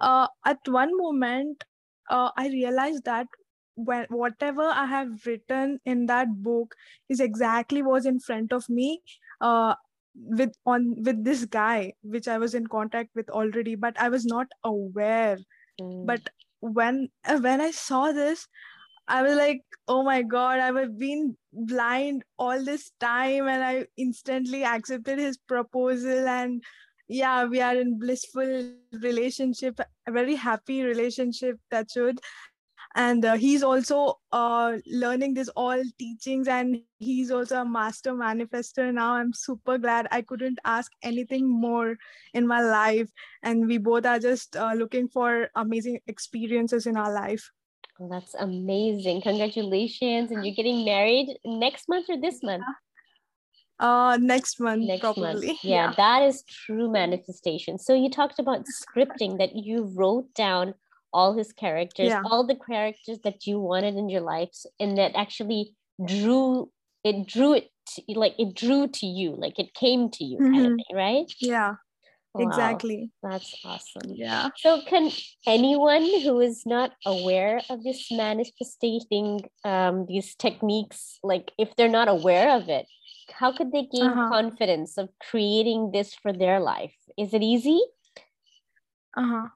Uh 0.00 0.28
at 0.44 0.58
one 0.66 0.96
moment 0.96 1.64
uh, 2.10 2.30
i 2.36 2.48
realized 2.48 3.04
that 3.04 3.26
when 3.74 4.06
whatever 4.08 4.62
I 4.62 4.86
have 4.86 5.26
written 5.26 5.80
in 5.84 6.06
that 6.06 6.28
book 6.42 6.74
is 7.10 7.20
exactly 7.20 7.82
was 7.82 8.06
in 8.06 8.20
front 8.20 8.52
of 8.52 8.68
me 8.70 9.02
uh, 9.40 9.74
with 10.14 10.54
on 10.64 10.94
with 11.04 11.24
this 11.24 11.44
guy 11.44 11.92
which 12.02 12.26
I 12.26 12.38
was 12.38 12.54
in 12.54 12.66
contact 12.68 13.10
with 13.14 13.28
already, 13.28 13.74
but 13.74 14.00
I 14.00 14.08
was 14.08 14.24
not 14.24 14.46
aware. 14.64 15.36
Mm. 15.80 16.06
But 16.06 16.28
when 16.60 17.08
when 17.40 17.60
I 17.60 17.70
saw 17.70 18.12
this, 18.12 18.48
I 19.08 19.22
was 19.22 19.36
like, 19.36 19.62
oh 19.88 20.02
my 20.02 20.22
god, 20.22 20.58
I've 20.60 20.98
been 20.98 21.36
blind 21.52 22.24
all 22.38 22.62
this 22.64 22.90
time, 23.00 23.48
and 23.48 23.62
I 23.62 23.86
instantly 23.96 24.64
accepted 24.64 25.18
his 25.18 25.38
proposal 25.38 26.28
and 26.28 26.62
yeah 27.08 27.44
we 27.44 27.60
are 27.60 27.76
in 27.76 27.98
blissful 28.00 28.72
relationship 29.00 29.78
a 30.08 30.10
very 30.10 30.34
happy 30.34 30.82
relationship 30.82 31.56
that 31.70 31.88
should 31.88 32.18
and 32.96 33.26
uh, 33.26 33.36
he's 33.36 33.62
also 33.62 34.18
uh, 34.32 34.78
learning 34.86 35.34
this 35.34 35.50
all 35.50 35.80
teachings 35.98 36.48
and 36.48 36.80
he's 36.98 37.30
also 37.30 37.60
a 37.60 37.64
master 37.64 38.14
manifester 38.14 38.92
now. 38.92 39.12
I'm 39.12 39.34
super 39.34 39.76
glad 39.76 40.08
i 40.10 40.22
couldn't 40.22 40.58
ask 40.64 40.90
anything 41.02 41.46
more 41.46 41.98
in 42.32 42.46
my 42.46 42.62
life. 42.62 43.10
And 43.42 43.66
we 43.66 43.76
both 43.76 44.06
are 44.06 44.18
just 44.18 44.56
uh, 44.56 44.72
looking 44.72 45.08
for 45.08 45.50
amazing 45.54 46.00
experiences 46.06 46.86
in 46.86 46.96
our 46.96 47.12
life. 47.12 47.50
Well, 47.98 48.08
that's 48.08 48.34
amazing. 48.34 49.20
Congratulations. 49.20 50.30
And 50.30 50.44
you're 50.44 50.54
getting 50.54 50.86
married 50.86 51.36
next 51.44 51.90
month 51.90 52.06
or 52.08 52.18
this 52.18 52.42
month? 52.42 52.64
Uh 53.78 54.16
next 54.18 54.58
month 54.58 54.84
next 54.88 55.02
probably. 55.02 55.48
Month. 55.48 55.58
Yeah, 55.62 55.90
yeah. 55.90 55.94
that 55.98 56.22
is 56.22 56.44
true 56.48 56.90
manifestation. 56.90 57.78
So 57.78 57.92
you 57.92 58.08
talked 58.08 58.38
about 58.38 58.64
scripting 58.64 59.36
that 59.36 59.54
you 59.54 59.92
wrote 59.94 60.32
down 60.34 60.72
all 61.12 61.36
his 61.36 61.52
characters, 61.52 62.08
yeah. 62.08 62.22
all 62.24 62.46
the 62.46 62.56
characters 62.56 63.18
that 63.24 63.46
you 63.46 63.60
wanted 63.60 63.96
in 63.96 64.08
your 64.08 64.20
life, 64.20 64.50
and 64.78 64.98
that 64.98 65.12
actually 65.14 65.74
drew 66.04 66.70
it 67.04 67.26
drew 67.26 67.54
it 67.54 67.70
to, 67.94 68.02
like 68.08 68.34
it 68.38 68.54
drew 68.54 68.88
to 68.88 69.06
you, 69.06 69.34
like 69.36 69.58
it 69.58 69.74
came 69.74 70.10
to 70.10 70.24
you, 70.24 70.38
mm-hmm. 70.38 70.52
kind 70.52 70.66
of 70.66 70.72
mm-hmm. 70.72 70.76
thing, 70.76 70.96
right? 70.96 71.32
Yeah. 71.40 71.74
Wow, 72.34 72.48
exactly. 72.48 73.10
That's 73.22 73.54
awesome. 73.64 74.12
Yeah. 74.12 74.50
So, 74.56 74.82
can 74.82 75.10
anyone 75.46 76.02
who 76.22 76.40
is 76.40 76.64
not 76.66 76.92
aware 77.06 77.62
of 77.70 77.82
this 77.82 78.10
manifesting 78.12 79.40
um, 79.64 80.04
these 80.06 80.34
techniques, 80.34 81.18
like 81.22 81.52
if 81.58 81.74
they're 81.76 81.88
not 81.88 82.08
aware 82.08 82.54
of 82.54 82.68
it, 82.68 82.86
how 83.32 83.56
could 83.56 83.72
they 83.72 83.88
gain 83.90 84.10
uh-huh. 84.10 84.28
confidence 84.28 84.98
of 84.98 85.08
creating 85.30 85.92
this 85.92 86.14
for 86.14 86.32
their 86.32 86.60
life? 86.60 86.94
Is 87.16 87.32
it 87.32 87.42
easy? 87.42 87.80
Uh 89.16 89.26
huh 89.26 89.48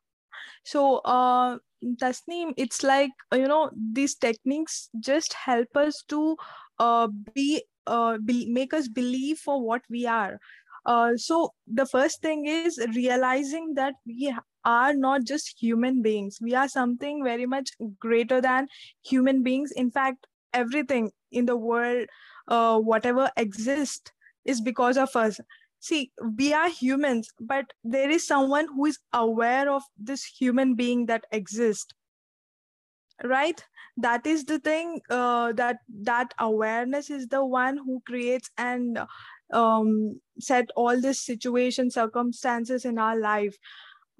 so 0.65 0.99
uh 0.99 1.57
tasneem 2.03 2.53
it's 2.57 2.83
like 2.83 3.11
you 3.33 3.49
know 3.49 3.71
these 3.93 4.15
techniques 4.15 4.91
just 5.01 5.33
help 5.33 5.77
us 5.77 6.03
to 6.09 6.37
uh 6.79 7.09
be 7.35 7.63
uh 7.87 8.19
be, 8.25 8.47
make 8.51 8.75
us 8.75 8.89
believe 8.89 9.39
for 9.39 9.61
what 9.63 9.83
we 9.91 10.07
are. 10.07 10.39
Uh 10.87 11.13
so 11.17 11.53
the 11.67 11.87
first 11.87 12.23
thing 12.23 12.47
is 12.47 12.79
realizing 12.95 13.75
that 13.75 13.95
we 14.07 14.35
are 14.65 14.95
not 14.95 15.25
just 15.25 15.57
human 15.59 16.03
beings. 16.03 16.39
We 16.41 16.55
are 16.55 16.69
something 16.69 17.25
very 17.25 17.47
much 17.47 17.71
greater 17.99 18.41
than 18.41 18.69
human 19.03 19.43
beings. 19.43 19.73
In 19.73 19.91
fact 19.91 20.27
everything 20.53 21.11
in 21.33 21.47
the 21.47 21.57
world 21.57 22.07
uh, 22.49 22.79
whatever 22.79 23.31
exists 23.37 24.11
is 24.45 24.61
because 24.61 24.97
of 24.97 25.15
us 25.15 25.39
see 25.81 26.13
we 26.37 26.53
are 26.53 26.69
humans 26.69 27.31
but 27.41 27.73
there 27.83 28.11
is 28.11 28.27
someone 28.27 28.67
who 28.75 28.87
is 28.87 28.99
aware 29.13 29.71
of 29.71 29.83
this 29.99 30.25
human 30.25 30.75
being 30.75 31.07
that 31.07 31.25
exists 31.33 31.95
right? 33.25 33.63
That 33.97 34.27
is 34.27 34.45
the 34.45 34.59
thing 34.59 35.01
uh, 35.11 35.53
that 35.53 35.79
that 36.03 36.33
awareness 36.39 37.11
is 37.11 37.29
the 37.29 37.45
one 37.45 37.77
who 37.77 38.01
creates 38.07 38.51
and 38.57 38.99
um, 39.53 40.21
set 40.39 40.71
all 40.77 41.01
this 41.01 41.21
situation 41.21 41.91
circumstances 41.91 42.85
in 42.85 42.99
our 42.99 43.19
life. 43.19 43.57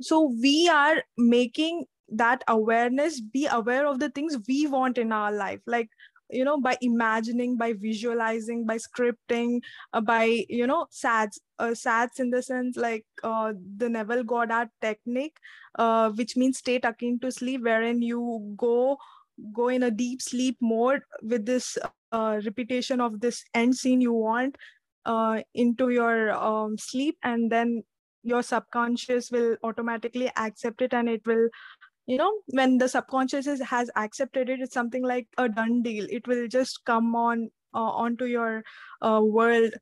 So 0.01 0.33
we 0.41 0.69
are 0.69 1.03
making 1.17 1.87
that 2.09 2.43
awareness 2.49 3.21
be 3.21 3.47
aware 3.47 3.87
of 3.87 4.01
the 4.01 4.11
things 4.11 4.37
we 4.49 4.67
want 4.67 4.99
in 4.99 5.13
our 5.13 5.33
life. 5.33 5.61
Like 5.67 5.89
you 6.31 6.45
know 6.45 6.61
by 6.61 6.77
imagining 6.81 7.57
by 7.57 7.73
visualizing 7.73 8.65
by 8.67 8.77
scripting 8.77 9.61
uh, 9.93 10.01
by 10.01 10.45
you 10.49 10.67
know 10.67 10.87
sads 10.91 11.41
uh, 11.59 11.69
sats 11.69 12.21
in 12.21 12.31
the 12.31 12.43
sense 12.43 12.77
like 12.77 13.05
uh, 13.23 13.53
the 13.77 13.89
neville 13.89 14.25
goddard 14.25 14.69
technique 14.81 15.37
uh, 15.79 16.11
which 16.11 16.37
means 16.37 16.59
state 16.59 16.85
akin 16.85 17.19
to 17.19 17.31
sleep 17.31 17.63
wherein 17.63 18.03
you 18.03 18.55
go 18.57 18.97
go 19.53 19.69
in 19.69 19.83
a 19.85 19.91
deep 19.91 20.21
sleep 20.21 20.57
mode 20.61 21.01
with 21.23 21.47
this 21.47 21.79
uh, 22.13 22.41
repetition 22.45 23.01
of 23.01 23.21
this 23.21 23.45
end 23.55 23.75
scene 23.75 24.01
you 24.01 24.13
want 24.13 24.57
uh, 25.07 25.41
into 25.55 25.91
your 25.91 26.33
um, 26.33 26.77
sleep 26.77 27.17
and 27.23 27.51
then 27.51 27.83
your 28.23 28.43
subconscious 28.43 29.31
will 29.31 29.57
automatically 29.63 30.31
accept 30.37 30.83
it 30.83 30.93
and 30.93 31.09
it 31.09 31.23
will 31.27 31.49
you 32.11 32.17
know 32.19 32.33
when 32.49 32.79
the 32.79 32.89
subconscious 32.89 33.47
is, 33.47 33.61
has 33.61 33.91
accepted 33.97 34.49
it 34.49 34.61
it's 34.61 34.75
something 34.75 35.05
like 35.05 35.29
a 35.39 35.49
done 35.49 35.81
deal. 35.83 36.07
It 36.11 36.27
will 36.27 36.49
just 36.49 36.85
come 36.85 37.15
on 37.15 37.51
uh, 37.75 37.93
onto 38.05 38.25
your 38.25 38.65
uh, 39.01 39.21
world. 39.23 39.73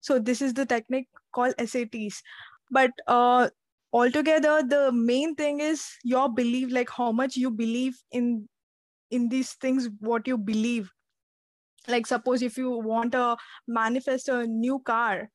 So 0.00 0.18
this 0.18 0.40
is 0.40 0.54
the 0.54 0.64
technique 0.64 1.08
called 1.32 1.54
sats 1.58 2.22
but 2.70 2.90
uh, 3.06 3.50
altogether 3.92 4.62
the 4.62 4.92
main 4.92 5.34
thing 5.34 5.60
is 5.60 5.84
your 6.04 6.28
belief 6.32 6.72
like 6.72 6.88
how 6.88 7.12
much 7.12 7.36
you 7.36 7.50
believe 7.50 8.00
in 8.12 8.48
in 9.10 9.28
these 9.28 9.52
things 9.52 9.88
what 10.00 10.26
you 10.26 10.38
believe. 10.38 10.90
Like 11.86 12.06
suppose 12.06 12.40
if 12.40 12.56
you 12.56 12.70
want 12.70 13.12
to 13.12 13.36
manifest 13.68 14.30
a 14.30 14.46
new 14.46 14.78
car 14.78 15.30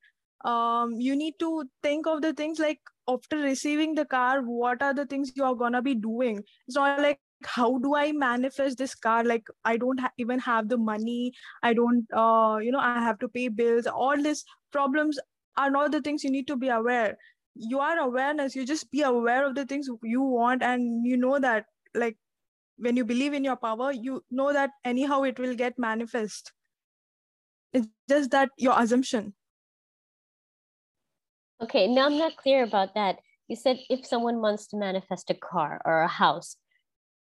um, 0.46 0.94
you 0.94 1.16
need 1.16 1.36
to 1.40 1.66
think 1.84 2.08
of 2.08 2.22
the 2.22 2.34
things 2.34 2.60
like 2.60 2.80
after 3.10 3.38
receiving 3.38 3.96
the 3.96 4.06
car 4.06 4.42
what 4.42 4.82
are 4.82 4.94
the 4.94 5.06
things 5.06 5.32
you 5.36 5.44
are 5.44 5.56
gonna 5.56 5.82
be 5.82 5.96
doing? 5.96 6.44
It's 6.68 6.76
not 6.76 7.02
like 7.02 7.20
how 7.46 7.78
do 7.80 7.96
i 7.96 8.12
manifest 8.12 8.78
this 8.78 8.96
car? 8.96 9.24
Like 9.24 9.48
i 9.66 9.78
don't 9.78 10.00
ha- 10.00 10.12
even 10.18 10.40
have 10.40 10.70
the 10.70 10.78
money. 10.78 11.34
I 11.64 11.74
don't 11.74 12.08
uh, 12.14 12.58
you 12.62 12.72
know 12.72 12.80
i 12.80 13.00
have 13.00 13.20
to 13.20 13.30
pay 13.30 13.48
bills. 13.50 13.88
All 13.88 14.22
these 14.22 14.46
problems 14.72 15.20
are 15.58 15.70
not 15.70 15.92
the 15.92 16.02
things 16.02 16.24
you 16.24 16.32
need 16.32 16.48
to 16.48 16.56
be 16.58 16.70
aware. 16.70 17.18
You 17.56 17.80
are 17.80 18.00
awareness. 18.00 18.56
You 18.56 18.66
just 18.66 18.92
be 18.92 19.02
aware 19.02 19.46
of 19.46 19.56
the 19.56 19.66
things 19.66 19.90
you 20.04 20.22
want 20.22 20.64
and 20.64 21.06
you 21.06 21.18
know 21.18 21.40
that 21.40 21.66
like 21.96 22.18
when 22.78 22.96
you 22.98 23.06
believe 23.06 23.34
in 23.34 23.44
your 23.44 23.58
power 23.58 23.92
you 23.92 24.24
know 24.32 24.54
that 24.54 24.72
anyhow 24.86 25.24
it 25.24 25.40
will 25.40 25.56
get 25.56 25.78
manifest. 25.80 26.54
It's 27.74 27.88
just 28.10 28.32
that 28.32 28.50
your 28.58 28.80
assumption 28.80 29.34
Okay, 31.62 31.88
now 31.88 32.06
I'm 32.06 32.18
not 32.18 32.38
clear 32.38 32.64
about 32.64 32.96
that. 32.96 33.20
You 33.48 33.56
said 33.56 33.80
if 33.90 34.06
someone 34.06 34.42
wants 34.42 34.68
to 34.68 34.78
manifest 34.78 35.30
a 35.30 35.34
car 35.34 35.82
or 35.86 36.02
a 36.02 36.08
house, 36.08 36.56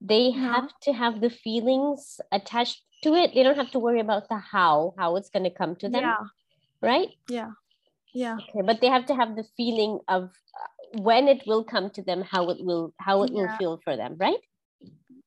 they 0.01 0.29
yeah. 0.29 0.55
have 0.55 0.71
to 0.83 0.93
have 0.93 1.21
the 1.21 1.31
feelings 1.31 2.21
attached 2.31 2.83
to 3.03 3.15
it. 3.15 3.35
They 3.35 3.43
don't 3.43 3.57
have 3.57 3.73
to 3.73 3.79
worry 3.79 4.01
about 4.01 4.29
the 4.29 4.37
how, 4.37 4.95
how 4.99 5.17
it's 5.17 5.31
going 5.31 5.45
to 5.45 5.51
come 5.51 5.75
to 5.77 5.89
them. 5.89 6.03
Yeah. 6.03 6.25
Right? 6.81 7.09
Yeah. 7.29 7.51
Yeah. 8.15 8.37
Okay, 8.37 8.63
but 8.65 8.81
they 8.81 8.89
have 8.89 9.07
to 9.07 9.15
have 9.15 9.37
the 9.37 9.45
feeling 9.57 10.01
of 10.09 10.25
uh, 10.25 11.01
when 11.01 11.29
it 11.29 11.43
will 11.47 11.65
come 11.65 11.91
to 11.91 12.03
them 12.03 12.23
how 12.23 12.49
it 12.51 12.65
will 12.65 12.95
how 12.99 13.23
it 13.23 13.31
yeah. 13.33 13.43
will 13.43 13.57
feel 13.59 13.81
for 13.85 13.97
them 13.97 14.17
right 14.19 14.41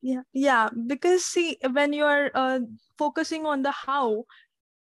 yeah 0.02 0.22
yeah 0.34 0.70
because 0.88 1.24
see 1.24 1.58
when 1.72 1.94
you're 1.94 2.32
uh, 2.34 2.60
focusing 2.98 3.46
on 3.46 3.62
the 3.62 3.72
how 3.72 4.26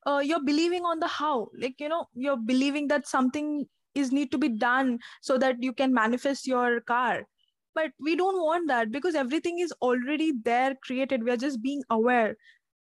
uh, 0.07 0.19
you're 0.19 0.43
believing 0.43 0.85
on 0.85 0.99
the 0.99 1.07
how 1.07 1.49
like 1.57 1.79
you 1.79 1.89
know 1.89 2.07
you're 2.15 2.37
believing 2.37 2.89
that 2.89 3.07
something 3.07 3.67
is 3.95 4.13
need 4.13 4.31
to 4.33 4.39
be 4.39 4.49
done 4.49 4.99
so 5.23 5.39
that 5.39 5.63
you 5.63 5.73
can 5.73 5.95
manifest 5.95 6.47
your 6.47 6.81
car. 6.81 7.27
But 7.75 7.91
we 8.01 8.17
don't 8.17 8.41
want 8.41 8.69
that 8.69 8.91
because 8.93 9.15
everything 9.15 9.59
is 9.59 9.73
already 9.83 10.33
there 10.45 10.75
created. 10.85 11.25
We 11.25 11.31
are 11.33 11.37
just 11.37 11.61
being 11.63 11.83
aware. 11.91 12.37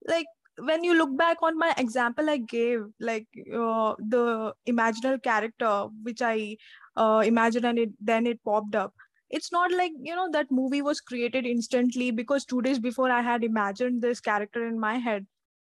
Like 0.07 0.27
when 0.59 0.83
you 0.85 0.95
look 0.97 1.17
back 1.17 1.39
on 1.43 1.57
my 1.57 1.73
example 1.79 2.29
i 2.29 2.37
gave 2.37 2.81
like 2.99 3.27
uh, 3.55 3.95
the 4.15 4.53
imaginary 4.67 5.21
character 5.21 5.87
which 6.03 6.21
i 6.21 6.57
uh, 6.97 7.23
imagined 7.25 7.65
and 7.65 7.79
it 7.79 7.91
then 8.01 8.27
it 8.27 8.43
popped 8.45 8.75
up. 8.75 8.93
It's 9.31 9.53
not 9.53 9.71
like 9.71 9.93
you 10.03 10.17
know 10.17 10.29
that 10.33 10.51
movie 10.51 10.83
was 10.83 11.01
created 11.01 11.47
instantly 11.47 12.11
because 12.11 12.45
two 12.45 12.61
days 12.63 12.79
before 12.81 13.11
i 13.11 13.21
had 13.23 13.45
imagined 13.45 14.03
this 14.03 14.21
character 14.21 14.67
in 14.67 14.81
my 14.81 14.97
head. 14.99 15.27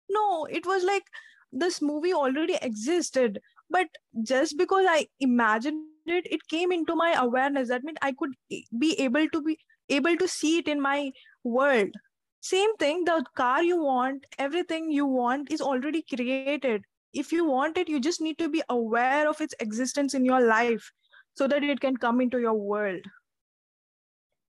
No 0.08 0.46
it 0.46 0.66
was 0.66 0.82
like 0.84 1.04
this 1.52 1.80
movie 1.80 2.12
already 2.14 2.56
existed 2.62 3.40
but 3.70 3.86
just 4.22 4.58
because 4.58 4.84
i 4.88 5.06
imagined 5.20 5.84
it 6.06 6.26
it 6.30 6.46
came 6.48 6.72
into 6.72 6.96
my 6.96 7.12
awareness. 7.12 7.68
That 7.68 7.84
means 7.84 7.98
i 8.02 8.12
could 8.12 8.30
be 8.78 9.00
able 9.00 9.28
to 9.28 9.42
be 9.42 9.58
able 9.88 10.16
to 10.16 10.28
see 10.28 10.58
it 10.58 10.68
in 10.68 10.80
my 10.80 11.12
world. 11.44 11.90
Same 12.40 12.74
thing 12.76 13.04
the 13.04 13.24
car 13.36 13.62
you 13.62 13.82
want 13.82 14.24
everything 14.38 14.90
you 14.90 15.06
want 15.06 15.52
is 15.52 15.60
already 15.60 16.02
created. 16.02 16.82
If 17.12 17.32
you 17.32 17.44
want 17.44 17.76
it 17.76 17.88
you 17.88 18.00
just 18.00 18.20
need 18.20 18.38
to 18.38 18.48
be 18.48 18.62
aware 18.68 19.28
of 19.28 19.40
its 19.40 19.54
existence 19.60 20.14
in 20.14 20.24
your 20.24 20.40
life 20.40 20.90
so 21.34 21.46
that 21.48 21.62
it 21.62 21.80
can 21.80 21.96
come 21.96 22.20
into 22.20 22.38
your 22.40 22.54
world. 22.54 23.04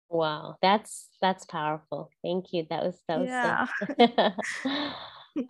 Wow 0.10 0.58
that's 0.62 1.10
that's 1.22 1.46
powerful. 1.46 2.10
Thank 2.24 2.54
you. 2.54 2.66
That 2.70 2.84
was 2.84 3.02
that 3.08 3.20
was 3.20 3.30
yeah. 3.30 3.68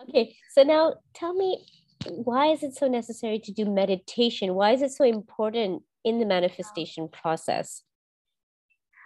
okay 0.02 0.36
so 0.54 0.62
now 0.62 0.94
tell 1.14 1.34
me 1.34 1.66
why 2.08 2.46
is 2.46 2.62
it 2.62 2.74
so 2.74 2.88
necessary 2.88 3.38
to 3.40 3.52
do 3.52 3.64
meditation? 3.64 4.54
Why 4.54 4.72
is 4.72 4.82
it 4.82 4.92
so 4.92 5.04
important 5.04 5.82
in 6.04 6.18
the 6.18 6.26
manifestation 6.26 7.08
process? 7.08 7.82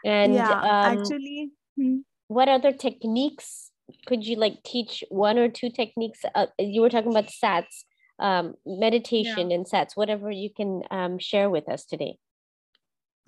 And 0.05 0.35
yeah, 0.35 0.51
um, 0.51 0.99
actually 0.99 1.51
hmm. 1.77 1.99
what 2.29 2.49
other 2.49 2.73
techniques 2.73 3.71
could 4.07 4.25
you 4.27 4.37
like 4.37 4.63
teach? 4.65 5.05
One 5.09 5.39
or 5.39 5.49
two 5.49 5.71
techniques 5.71 6.21
uh, 6.35 6.47
you 6.59 6.83
were 6.83 6.91
talking 6.91 7.11
about 7.11 7.29
sats 7.29 7.85
um, 8.19 8.55
meditation 8.65 9.51
yeah. 9.51 9.57
and 9.57 9.67
sats 9.67 9.97
whatever 9.97 10.31
you 10.31 10.51
can 10.55 10.83
um, 10.91 11.19
share 11.19 11.51
with 11.51 11.69
us 11.69 11.85
today. 11.85 12.19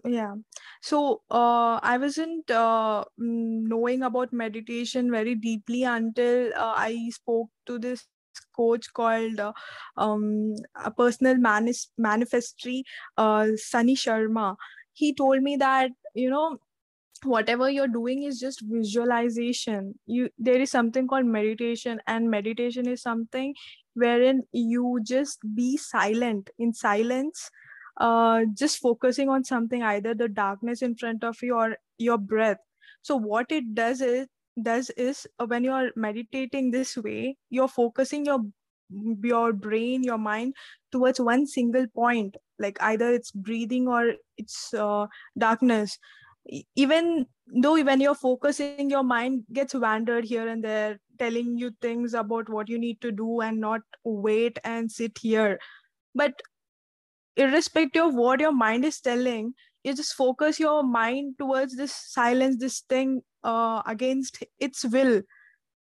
Yeah. 0.05 0.35
So 0.81 1.23
uh, 1.31 1.81
i 1.83 1.99
wasn't 1.99 2.51
uh, 2.51 3.05
knowing 3.19 4.03
about 4.03 4.33
meditation 4.33 5.11
very 5.11 5.35
deeply 5.35 5.83
until 5.83 6.53
uh, 6.55 6.75
i 6.77 7.11
spoke 7.11 7.51
to 7.67 7.79
this 7.79 8.07
coach 8.57 8.93
called 8.93 9.41
uh, 9.41 9.53
um, 9.97 10.55
a 10.85 10.91
personal 10.91 11.37
manis- 11.37 11.91
manifestry 12.01 12.83
uh, 13.17 13.49
sunny 13.57 13.95
sharma. 13.95 14.57
He 14.93 15.15
told 15.15 15.43
me 15.43 15.57
that 15.57 15.91
you 16.15 16.31
know 16.31 16.59
whatever 17.25 17.69
you're 17.69 17.89
doing 17.89 18.23
is 18.23 18.39
just 18.39 18.63
visualization. 18.65 19.99
You 20.07 20.31
there 20.39 20.61
is 20.61 20.71
something 20.71 21.09
called 21.09 21.27
meditation 21.27 22.01
and 22.07 22.31
meditation 22.31 22.89
is 22.89 23.03
something 23.03 23.55
wherein 23.95 24.43
you 24.53 25.01
just 25.05 25.41
be 25.55 25.77
silent. 25.77 26.51
In 26.59 26.73
silence 26.73 27.51
uh, 28.01 28.43
just 28.57 28.79
focusing 28.79 29.29
on 29.29 29.45
something 29.45 29.83
either 29.83 30.15
the 30.15 30.29
darkness 30.29 30.83
in 30.83 30.95
front 30.95 31.25
of 31.25 31.37
you 31.43 31.55
or 31.57 31.77
your 31.99 32.19
breath. 32.19 32.59
So 33.03 33.17
what 33.17 33.51
it 33.51 33.75
does 33.75 34.01
is 34.01 34.29
does 34.63 34.91
is 34.91 35.27
uh, 35.39 35.47
when 35.47 35.65
you 35.65 35.73
are 35.73 35.91
meditating 35.97 36.71
this 36.71 36.97
way 36.97 37.37
you're 37.51 37.69
focusing 37.69 38.25
your 38.25 38.41
your 39.23 39.53
brain 39.53 40.03
your 40.03 40.19
mind 40.19 40.55
towards 40.91 41.21
one 41.21 41.47
single 41.47 41.87
point 41.95 42.37
like 42.59 42.77
either 42.83 43.11
it's 43.13 43.31
breathing 43.31 43.89
or 43.89 44.15
it's 44.37 44.75
uh, 44.75 45.07
darkness. 45.37 45.99
Even 46.77 47.27
though 47.47 47.83
when 47.83 48.01
you're 48.01 48.15
focusing 48.15 48.91
your 48.91 49.03
mind 49.03 49.45
gets 49.53 49.75
wandered 49.75 50.25
here 50.25 50.49
and 50.49 50.65
there 50.65 50.99
telling 51.19 51.57
you 51.59 51.73
things 51.83 52.15
about 52.15 52.49
what 52.49 52.69
you 52.69 52.79
need 52.79 53.01
to 53.01 53.13
do 53.13 53.41
and 53.41 53.61
not 53.61 53.81
wait 54.05 54.59
and 54.65 54.91
sit 54.91 55.19
here. 55.21 55.59
But 56.15 56.41
irrespective 57.37 58.07
of 58.07 58.15
what 58.15 58.41
your 58.41 58.53
mind 58.53 58.85
is 58.85 59.01
telling 59.01 59.53
you 59.85 59.95
just 59.95 60.15
focus 60.15 60.59
your 60.59 60.83
mind 60.83 61.37
towards 61.39 61.77
this 61.77 61.93
silence 61.93 62.57
this 62.59 62.81
thing 62.89 63.23
uh, 63.45 63.83
against 63.87 64.43
its 64.59 64.85
will. 64.85 65.23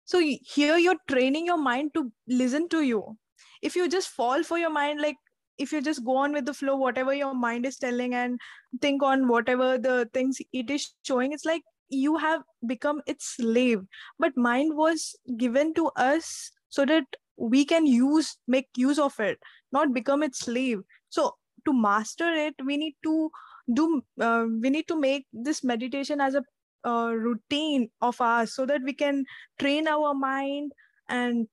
So 0.04 0.18
here 0.18 0.76
you're 0.76 1.02
training 1.08 1.46
your 1.46 1.58
mind 1.58 1.94
to 1.94 2.10
listen 2.26 2.68
to 2.70 2.82
you. 2.82 3.16
If 3.62 3.76
you 3.76 3.88
just 3.88 4.08
fall 4.08 4.42
for 4.42 4.58
your 4.58 4.70
mind 4.70 5.00
like 5.00 5.16
if 5.58 5.72
you 5.72 5.82
just 5.82 6.04
go 6.04 6.16
on 6.16 6.32
with 6.32 6.46
the 6.46 6.54
flow 6.54 6.74
whatever 6.76 7.12
your 7.14 7.34
mind 7.34 7.66
is 7.66 7.76
telling 7.76 8.14
and 8.14 8.40
think 8.80 9.02
on 9.02 9.28
whatever 9.28 9.76
the 9.76 10.08
things 10.14 10.38
it 10.52 10.70
is 10.70 10.94
showing 11.02 11.32
it's 11.32 11.44
like 11.44 11.62
you 11.90 12.16
have 12.16 12.42
become 12.66 13.02
its 13.06 13.36
slave. 13.36 13.80
But 14.18 14.36
mind 14.36 14.76
was 14.76 15.14
given 15.36 15.74
to 15.74 15.88
us 15.96 16.50
so 16.70 16.86
that 16.86 17.04
we 17.36 17.64
can 17.64 17.86
use 17.86 18.36
make 18.46 18.68
use 18.76 18.98
of 18.98 19.18
it 19.20 19.38
not 19.72 19.94
become 19.94 20.22
its 20.22 20.40
slave. 20.40 20.80
So 21.08 21.34
to 21.66 21.72
master 21.72 22.32
it 22.32 22.54
we 22.64 22.76
need 22.76 22.96
to 23.04 23.30
do 23.72 24.02
uh, 24.20 24.46
we 24.60 24.70
need 24.70 24.88
to 24.88 24.98
make 24.98 25.26
this 25.32 25.62
meditation 25.62 26.20
as 26.20 26.34
a 26.34 26.42
uh, 26.84 27.12
routine 27.14 27.90
of 28.00 28.20
ours 28.20 28.54
so 28.54 28.66
that 28.66 28.82
we 28.84 28.92
can 28.92 29.24
train 29.58 29.88
our 29.88 30.14
mind 30.14 30.72
and 31.08 31.48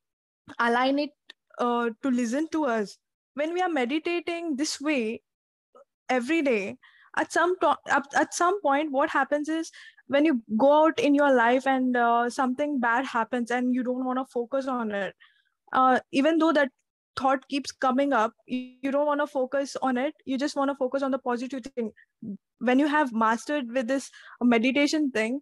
align 0.59 0.99
it 0.99 1.11
uh, 1.59 1.89
to 2.03 2.09
listen 2.11 2.47
to 2.49 2.65
us. 2.65 2.97
When 3.35 3.53
we 3.53 3.61
are 3.61 3.69
meditating 3.69 4.55
this 4.57 4.81
way 4.81 5.21
every 6.09 6.41
day 6.41 6.77
at 7.17 7.31
some 7.31 7.55
to- 7.59 7.77
at 8.15 8.33
some 8.33 8.61
point 8.61 8.91
what 8.91 9.09
happens 9.09 9.49
is 9.49 9.71
when 10.07 10.25
you 10.25 10.41
go 10.57 10.71
out 10.85 10.99
in 10.99 11.13
your 11.15 11.31
life 11.33 11.67
and 11.67 11.97
uh, 11.97 12.29
something 12.29 12.79
bad 12.79 13.05
happens 13.05 13.51
and 13.51 13.73
you 13.73 13.83
don't 13.83 14.05
want 14.05 14.19
to 14.19 14.25
focus 14.33 14.67
on 14.67 14.91
it 14.91 15.15
uh, 15.73 15.99
even 16.11 16.37
though 16.39 16.53
that 16.53 16.71
thought 17.17 17.47
keeps 17.49 17.71
coming 17.71 18.13
up 18.13 18.33
you 18.45 18.91
don't 18.91 19.05
want 19.05 19.19
to 19.19 19.27
focus 19.27 19.75
on 19.81 19.97
it 19.97 20.13
you 20.25 20.37
just 20.37 20.55
want 20.55 20.69
to 20.69 20.75
focus 20.75 21.03
on 21.03 21.11
the 21.11 21.19
positive 21.19 21.63
thing. 21.63 21.91
When 22.59 22.79
you 22.79 22.87
have 22.87 23.13
mastered 23.13 23.71
with 23.71 23.87
this 23.87 24.09
uh, 24.41 24.45
meditation 24.45 25.11
thing 25.11 25.41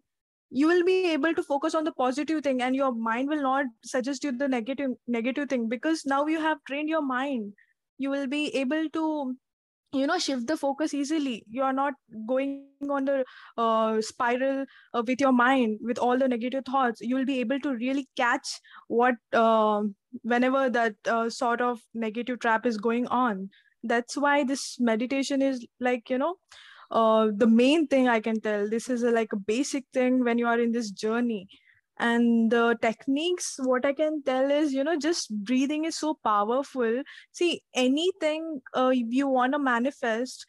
you 0.50 0.68
will 0.68 0.84
be 0.84 1.12
able 1.12 1.34
to 1.34 1.44
focus 1.44 1.76
on 1.76 1.84
the 1.84 1.92
positive 1.92 2.44
thing 2.44 2.62
and 2.62 2.76
your 2.76 2.94
mind 2.94 3.30
will 3.30 3.42
not 3.42 3.66
suggest 3.84 4.24
you 4.24 4.32
the 4.32 4.48
negative 4.48 4.92
negative 5.08 5.50
thing 5.50 5.68
because 5.68 6.06
now 6.06 6.26
you 6.28 6.40
have 6.40 6.60
trained 6.68 6.88
your 6.90 7.02
mind. 7.02 7.54
You 7.98 8.10
will 8.10 8.28
be 8.28 8.56
able 8.56 8.90
to 8.90 9.36
you 9.94 10.08
know 10.08 10.18
shift 10.20 10.48
the 10.48 10.58
focus 10.58 10.94
easily. 10.94 11.44
You 11.50 11.64
are 11.64 11.74
not 11.74 11.94
going 12.28 12.68
on 12.90 13.06
the 13.06 13.26
uh, 13.58 14.02
spiral 14.02 14.66
uh, 14.94 15.04
with 15.06 15.22
your 15.22 15.32
mind 15.32 15.80
with 15.82 15.98
all 15.98 16.18
the 16.18 16.28
negative 16.28 16.66
thoughts. 16.66 17.02
You 17.02 17.16
will 17.16 17.26
be 17.26 17.40
able 17.40 17.60
to 17.62 17.76
really 17.76 18.08
catch 18.16 18.60
what 18.88 19.16
uh, 19.34 19.84
whenever 20.22 20.70
that 20.70 20.96
uh, 21.08 21.30
sort 21.30 21.62
of 21.62 21.80
negative 21.94 22.40
trap 22.40 22.66
is 22.66 22.78
going 22.78 23.08
on. 23.08 23.50
That's 23.84 24.18
why 24.18 24.44
this 24.44 24.78
meditation 24.80 25.42
is 25.42 25.66
like 25.80 26.10
you 26.10 26.18
know 26.18 26.36
uh, 26.92 27.28
the 27.36 27.48
main 27.48 27.88
thing 27.88 28.08
i 28.08 28.20
can 28.20 28.42
tell. 28.42 28.70
This 28.70 28.90
is 28.90 29.04
a, 29.04 29.12
like 29.12 29.34
a 29.34 29.38
basic 29.38 29.86
thing 29.94 30.24
when 30.24 30.38
you 30.38 30.48
are 30.48 30.60
in 30.60 30.72
this 30.72 30.92
journey 30.92 31.48
and 31.98 32.52
the 32.52 32.78
techniques 32.82 33.56
what 33.64 33.86
i 33.86 33.94
can 33.94 34.22
tell 34.24 34.52
is 34.52 34.74
you 34.74 34.84
know 34.84 34.98
just 34.98 35.30
breathing 35.44 35.86
is 35.86 35.98
so 35.98 36.18
powerful. 36.24 37.02
See 37.32 37.62
anything 37.74 38.62
uh, 38.76 38.90
you 38.94 39.28
want 39.28 39.54
to 39.54 39.60
manifest 39.60 40.46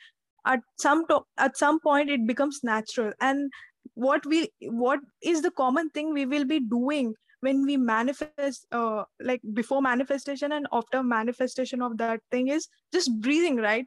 at 0.47 0.61
some 0.79 1.07
to- 1.09 1.25
at 1.39 1.57
some 1.57 1.81
point 1.81 2.11
it 2.11 2.27
becomes 2.27 2.61
natural. 2.65 3.13
And 3.21 3.51
what 3.95 4.27
we 4.27 4.49
what 4.61 5.01
is 5.23 5.43
the 5.43 5.51
common 5.51 5.91
thing 5.91 6.13
we 6.13 6.27
will 6.27 6.45
be 6.45 6.61
doing 6.61 7.15
when 7.41 7.65
we 7.65 7.77
manifest 7.77 8.67
uh, 8.73 9.05
like 9.21 9.41
before 9.53 9.81
manifestation 9.83 10.53
and 10.53 10.67
after 10.73 11.03
manifestation 11.03 11.83
of 11.83 11.97
that 11.99 12.21
thing 12.31 12.49
is 12.49 12.69
just 12.93 13.11
breathing 13.21 13.57
right? 13.57 13.87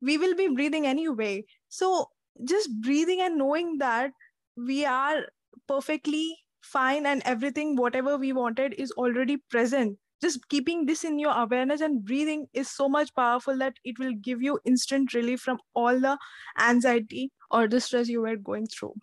We 0.00 0.18
will 0.18 0.34
be 0.34 0.48
breathing 0.48 0.86
anyway. 0.86 1.44
So 1.68 2.06
just 2.44 2.70
breathing 2.80 3.20
and 3.20 3.38
knowing 3.38 3.78
that 3.78 4.10
we 4.56 4.84
are 4.84 5.26
perfectly 5.68 6.36
fine 6.62 7.06
and 7.06 7.22
everything 7.24 7.76
whatever 7.76 8.16
we 8.16 8.32
wanted 8.32 8.74
is 8.74 8.92
already 8.92 9.36
present 9.50 9.98
just 10.22 10.48
keeping 10.48 10.86
this 10.86 11.02
in 11.02 11.18
your 11.18 11.32
awareness 11.32 11.80
and 11.80 12.04
breathing 12.04 12.46
is 12.52 12.70
so 12.70 12.88
much 12.88 13.12
powerful 13.16 13.58
that 13.58 13.74
it 13.84 13.98
will 13.98 14.12
give 14.22 14.40
you 14.40 14.58
instant 14.64 15.14
relief 15.14 15.40
from 15.40 15.58
all 15.74 15.98
the 16.00 16.16
anxiety 16.60 17.30
or 17.50 17.66
the 17.66 17.80
stress 17.80 18.08
you 18.08 18.20
were 18.20 18.36
going 18.36 18.66
through 18.66 18.94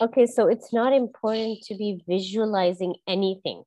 okay 0.00 0.26
so 0.26 0.46
it's 0.46 0.72
not 0.72 0.92
important 0.92 1.60
to 1.62 1.74
be 1.74 2.00
visualizing 2.08 2.94
anything 3.06 3.62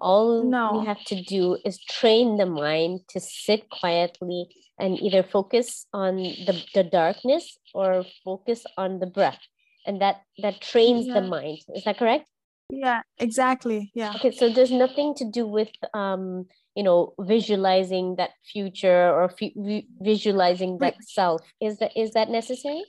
all 0.00 0.44
No. 0.44 0.78
we 0.78 0.86
have 0.86 1.02
to 1.06 1.22
do 1.22 1.56
is 1.64 1.78
train 1.82 2.36
the 2.36 2.46
mind 2.46 3.00
to 3.08 3.20
sit 3.20 3.70
quietly 3.70 4.48
and 4.78 5.00
either 5.00 5.22
focus 5.22 5.86
on 5.92 6.16
the, 6.16 6.64
the 6.74 6.84
darkness 6.84 7.58
or 7.74 8.04
focus 8.24 8.64
on 8.76 9.00
the 9.00 9.06
breath. 9.06 9.40
And 9.86 10.00
that 10.00 10.22
that 10.42 10.60
trains 10.60 11.06
the 11.06 11.22
mind. 11.22 11.58
Is 11.74 11.84
that 11.84 11.98
correct? 11.98 12.28
Yeah, 12.70 13.02
exactly. 13.18 13.90
Yeah. 13.94 14.12
Okay, 14.16 14.30
so 14.32 14.48
there's 14.50 14.70
nothing 14.70 15.14
to 15.14 15.24
do 15.24 15.46
with 15.46 15.70
um, 15.94 16.46
you 16.74 16.82
know, 16.82 17.14
visualizing 17.18 18.16
that 18.16 18.30
future 18.52 19.10
or 19.10 19.30
vi- 19.38 19.86
visualizing 20.00 20.78
that 20.78 21.02
self. 21.02 21.42
Is 21.60 21.78
that 21.78 21.92
is 21.96 22.12
that 22.12 22.28
necessary? 22.30 22.84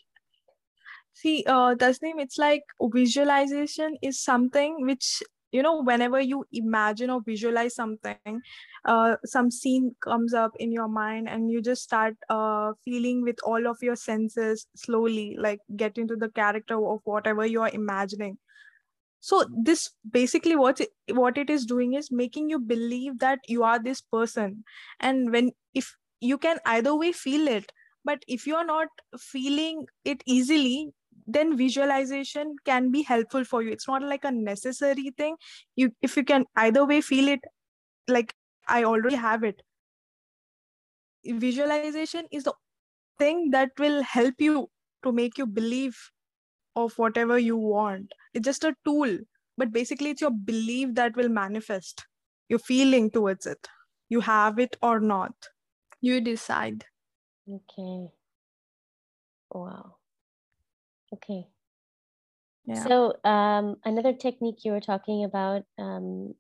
See, 1.14 1.44
uh, 1.48 1.76
Tasneem, 1.76 2.20
it's 2.20 2.38
like 2.38 2.64
visualization 2.82 3.98
is 4.02 4.22
something 4.22 4.86
which, 4.86 5.22
you 5.52 5.62
know, 5.64 5.82
whenever 5.84 6.20
you 6.20 6.46
imagine 6.52 7.10
or 7.10 7.22
visualize 7.22 7.76
something, 7.76 8.42
uh, 8.86 9.16
some 9.26 9.50
scene 9.52 9.96
comes 10.04 10.34
up 10.34 10.52
in 10.60 10.72
your 10.72 10.88
mind 10.88 11.28
and 11.30 11.52
you 11.52 11.62
just 11.62 11.84
start 11.84 12.16
uh, 12.30 12.74
feeling 12.86 13.24
with 13.24 13.38
all 13.44 13.68
of 13.68 13.78
your 13.82 13.96
senses 13.96 14.68
slowly, 14.76 15.36
like 15.40 15.60
get 15.76 15.98
into 15.98 16.16
the 16.16 16.30
character 16.30 16.76
of 16.76 17.00
whatever 17.04 17.46
you 17.46 17.62
are 17.62 17.72
imagining. 17.74 18.38
So 19.22 19.46
this 19.64 19.90
basically 20.10 20.56
what 20.56 20.80
it, 20.82 20.90
what 21.10 21.38
it 21.38 21.50
is 21.50 21.66
doing 21.66 21.94
is 21.94 22.12
making 22.12 22.50
you 22.50 22.60
believe 22.60 23.20
that 23.20 23.40
you 23.48 23.64
are 23.64 23.80
this 23.82 24.02
person. 24.02 24.64
And 25.00 25.32
when 25.32 25.52
if 25.74 25.94
you 26.22 26.38
can 26.38 26.60
either 26.66 26.96
way 26.96 27.12
feel 27.12 27.48
it, 27.48 27.72
but 28.06 28.24
if 28.28 28.48
you 28.48 28.56
are 28.56 28.66
not 28.66 28.88
feeling 29.20 29.88
it 30.06 30.24
easily 30.26 30.94
then 31.34 31.58
visualization 31.58 32.56
can 32.66 32.92
be 32.92 33.04
helpful 33.04 33.44
for 33.44 33.62
you. 33.62 33.72
It's 33.72 33.88
not 33.88 34.04
like 34.04 34.24
a 34.24 34.32
necessary 34.32 35.12
thing. 35.18 35.36
You 35.76 35.92
if 36.02 36.18
you 36.18 36.24
can 36.24 36.46
either 36.56 36.86
way 36.86 37.02
feel 37.02 37.28
it 37.28 37.42
like 38.08 38.34
i 38.68 38.84
already 38.84 39.16
have 39.16 39.44
it. 39.44 39.62
Visualization 41.26 42.26
is 42.32 42.44
the 42.44 42.54
thing 43.20 43.50
that 43.52 43.72
will 43.78 44.04
help 44.04 44.36
you 44.40 44.70
to 45.04 45.12
make 45.12 45.38
you 45.38 45.46
believe 45.46 45.98
of 46.76 46.98
whatever 46.98 47.38
you 47.38 47.58
want. 47.58 48.14
It's 48.34 48.46
just 48.46 48.64
a 48.64 48.76
tool 48.86 49.18
but 49.60 49.74
basically 49.74 50.12
it's 50.12 50.22
your 50.22 50.32
belief 50.32 50.96
that 50.96 51.18
will 51.18 51.28
manifest 51.28 52.06
your 52.48 52.60
feeling 52.60 53.12
towards 53.12 53.46
it. 53.46 53.68
You 54.08 54.22
have 54.22 54.58
it 54.58 54.78
or 54.82 55.02
not. 55.02 55.34
You 56.00 56.22
decide. 56.22 56.86
Okay. 57.48 58.08
Wow. 59.52 59.99
Okay. 61.14 61.48
yeah 62.66 62.84
So 62.84 63.16
um, 63.24 63.78
another 63.86 64.14
technique 64.14 64.64
you 64.64 64.72
were 64.72 64.82
talking 64.82 65.24
about, 65.24 65.64
um, 65.78 66.36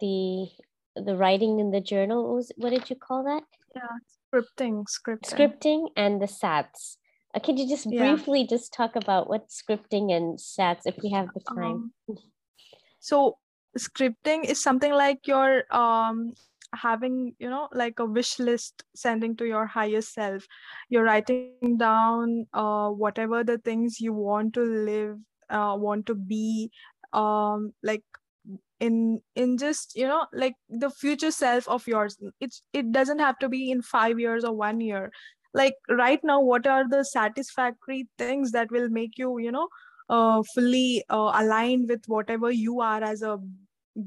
the 0.00 0.48
the 0.96 1.14
writing 1.14 1.60
in 1.60 1.70
the 1.70 1.80
journal. 1.80 2.24
What, 2.24 2.34
was, 2.36 2.52
what 2.56 2.70
did 2.70 2.88
you 2.88 2.96
call 2.96 3.24
that? 3.24 3.42
yeah 3.74 3.96
scripting 4.08 4.84
scripting 4.88 5.28
Scripting 5.28 5.88
and 5.96 6.20
the 6.20 6.26
SATs. 6.26 6.96
Uh, 7.34 7.40
could 7.40 7.58
you 7.58 7.68
just 7.68 7.86
Yeah. 7.90 7.98
briefly 8.16 8.46
just 8.46 8.72
talk 8.72 8.96
about 8.96 9.28
what 9.28 9.48
scripting 9.48 10.10
and 10.12 10.38
SATs, 10.38 10.86
if 10.86 10.96
we 11.02 11.10
have 11.10 11.28
the 11.34 11.40
time? 11.40 11.92
Um, 12.08 12.16
so 13.00 13.36
scripting 13.78 14.44
is 14.44 14.62
something 14.62 14.92
like 14.92 15.26
you're 15.26 15.64
um 15.70 16.32
having 16.74 17.34
you 17.38 17.48
know 17.48 17.68
like 17.72 17.98
a 17.98 18.04
wish 18.04 18.38
list 18.38 18.84
sending 18.94 19.36
to 19.36 19.46
your 19.46 19.66
higher 19.66 20.00
self. 20.02 20.46
You're 20.88 21.04
writing 21.04 21.76
down 21.76 22.46
uh 22.52 22.88
whatever 22.90 23.44
the 23.44 23.58
things 23.58 24.00
you 24.00 24.12
want 24.12 24.54
to 24.54 24.62
live 24.62 25.18
uh 25.50 25.76
want 25.78 26.06
to 26.06 26.14
be 26.14 26.70
um 27.12 27.72
like 27.82 28.02
in 28.80 29.20
in 29.34 29.56
just 29.58 29.96
you 29.96 30.06
know 30.06 30.26
like 30.32 30.54
the 30.68 30.90
future 30.90 31.30
self 31.30 31.68
of 31.68 31.86
yours. 31.86 32.18
It's 32.40 32.62
it 32.72 32.92
doesn't 32.92 33.18
have 33.18 33.38
to 33.40 33.48
be 33.48 33.70
in 33.70 33.82
5 33.82 34.18
years 34.18 34.44
or 34.44 34.54
1 34.54 34.80
year. 34.80 35.10
Like 35.54 35.74
right 35.88 36.20
now 36.22 36.40
what 36.40 36.66
are 36.66 36.88
the 36.88 37.04
satisfactory 37.04 38.08
things 38.18 38.52
that 38.52 38.70
will 38.70 38.88
make 38.90 39.18
you 39.18 39.38
you 39.38 39.50
know 39.52 39.68
uh, 40.08 40.42
fully 40.54 41.04
uh, 41.10 41.32
aligned 41.34 41.88
with 41.88 42.02
whatever 42.06 42.50
you 42.50 42.80
are 42.80 43.02
as 43.02 43.22
a 43.22 43.38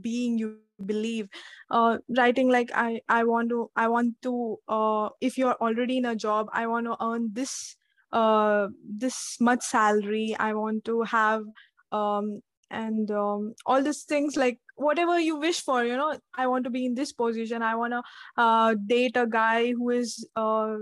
being 0.02 0.38
you 0.38 0.58
believe. 0.86 1.28
Uh, 1.70 1.98
writing 2.18 2.50
like 2.50 2.72
i 2.74 3.02
i 3.10 3.24
want 3.24 3.50
to 3.50 3.70
i 3.76 3.88
want 3.88 4.16
to 4.22 4.58
uh, 4.68 5.10
if 5.22 5.38
you're 5.38 5.58
already 5.62 5.98
in 5.98 6.06
a 6.06 6.16
job 6.16 6.48
i 6.54 6.66
want 6.66 6.86
to 6.86 6.96
earn 7.04 7.30
this 7.34 7.76
uh, 8.12 8.68
this 8.84 9.38
much 9.40 9.62
salary. 9.62 10.36
I 10.40 10.54
want 10.54 10.86
to 10.86 11.02
have 11.04 11.44
um, 11.92 12.42
and 12.72 13.10
um, 13.12 13.56
all 13.66 13.82
these 13.82 14.04
things 14.04 14.36
like 14.36 14.60
whatever 14.76 15.20
you 15.20 15.38
wish 15.38 15.62
for 15.62 15.84
you 15.84 15.98
know. 15.98 16.18
I 16.36 16.48
want 16.48 16.64
to 16.66 16.70
be 16.70 16.86
in 16.86 16.96
this 16.96 17.12
position. 17.12 17.62
I 17.62 17.76
want 17.76 17.94
to 17.94 18.04
uh, 18.38 18.76
date 18.86 19.16
a 19.16 19.28
guy 19.28 19.72
who 19.72 19.90
is 19.90 20.28
uh, 20.36 20.78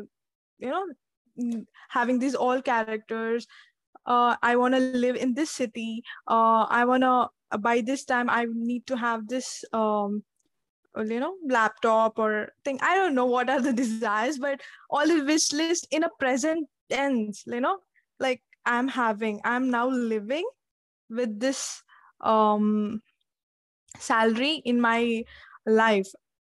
you 0.60 0.70
know 0.70 0.86
mm, 1.40 1.66
having 1.90 2.20
these 2.20 2.36
all 2.36 2.62
characters. 2.62 3.48
Uh, 4.06 4.38
i 4.42 4.56
want 4.56 4.74
to 4.74 4.80
live 4.80 5.16
in 5.18 5.34
this 5.34 5.52
city. 5.52 6.02
Uh, 6.28 6.66
i 6.70 6.86
want 6.86 7.04
to 7.04 7.28
by 7.60 7.82
this 7.82 8.04
time 8.04 8.30
i 8.30 8.46
need 8.54 8.86
to 8.88 8.98
have 8.98 9.28
this 9.28 9.64
um, 9.74 10.24
you 11.06 11.20
know 11.20 11.36
laptop 11.48 12.18
or 12.18 12.50
thing. 12.66 12.80
I 12.82 12.96
don't 12.96 13.16
know 13.16 13.26
what 13.26 13.50
are 13.50 13.62
the 13.62 13.74
desires 13.84 14.38
but 14.38 14.62
all 14.90 15.08
the 15.08 15.24
wish 15.24 15.52
list 15.54 15.88
in 15.92 16.04
a 16.04 16.10
present 16.20 16.68
tense 16.90 17.44
you 17.46 17.62
know? 17.62 17.80
Like 18.20 18.42
i'm 18.66 18.88
having 18.88 19.40
i'm 19.46 19.70
now 19.70 19.88
living 19.88 20.46
with 21.10 21.40
this 21.40 21.84
um 22.22 23.02
salary 24.00 24.62
in 24.66 24.82
my 24.82 25.24
life. 25.66 26.08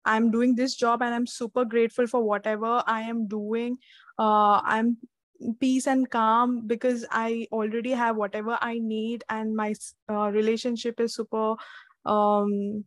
I'm 0.06 0.32
doing 0.32 0.56
this 0.56 0.76
job 0.76 1.02
and 1.02 1.16
i'm 1.16 1.28
super 1.28 1.64
grateful 1.66 2.08
for 2.08 2.22
whatever 2.22 2.84
i 2.86 3.02
am 3.02 3.28
doing. 3.28 3.78
Uh 4.20 4.60
i'm 4.64 4.98
peace 5.60 5.88
and 5.88 6.10
calm 6.10 6.66
because 6.68 7.06
i 7.12 7.46
already 7.52 7.92
have 7.92 8.16
whatever 8.16 8.58
i 8.62 8.80
need 8.80 9.24
and 9.30 9.56
my 9.56 9.74
uh, 10.10 10.30
relationship 10.32 11.00
is 11.00 11.16
super 11.16 11.56
um 12.06 12.84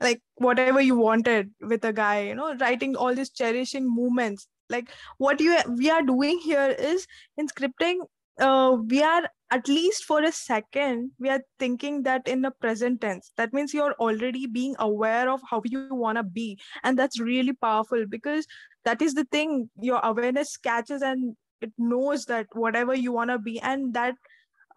like 0.00 0.20
whatever 0.36 0.80
you 0.80 0.96
wanted 0.96 1.50
with 1.60 1.84
a 1.84 1.92
guy 1.92 2.22
you 2.22 2.34
know 2.34 2.54
writing 2.56 2.96
all 2.96 3.14
these 3.14 3.30
cherishing 3.30 3.94
moments. 3.94 4.48
Like 4.68 4.90
what 5.18 5.40
you 5.40 5.56
we 5.76 5.90
are 5.90 6.02
doing 6.02 6.38
here 6.38 6.74
is 6.78 7.06
in 7.36 7.46
scripting 7.48 7.98
uh, 8.40 8.76
we 8.88 9.02
are 9.02 9.30
at 9.50 9.68
least 9.68 10.04
for 10.04 10.22
a 10.22 10.32
second 10.32 11.12
we 11.18 11.30
are 11.30 11.40
thinking 11.58 12.02
that 12.02 12.26
in 12.26 12.42
the 12.42 12.50
present 12.50 13.00
tense. 13.00 13.30
That 13.36 13.52
means 13.52 13.72
you're 13.72 13.94
already 13.94 14.46
being 14.46 14.74
aware 14.78 15.30
of 15.30 15.40
how 15.48 15.62
you 15.64 15.88
want 15.90 16.18
to 16.18 16.24
be. 16.24 16.58
And 16.82 16.98
that's 16.98 17.20
really 17.20 17.52
powerful 17.52 18.04
because 18.08 18.46
that 18.84 19.00
is 19.00 19.14
the 19.14 19.24
thing 19.24 19.70
your 19.80 20.00
awareness 20.02 20.56
catches 20.56 21.00
and 21.00 21.36
it 21.60 21.72
knows 21.78 22.24
that 22.26 22.46
whatever 22.52 22.94
you 22.94 23.12
want 23.12 23.30
to 23.30 23.38
be 23.38 23.60
and 23.60 23.94
that 23.94 24.14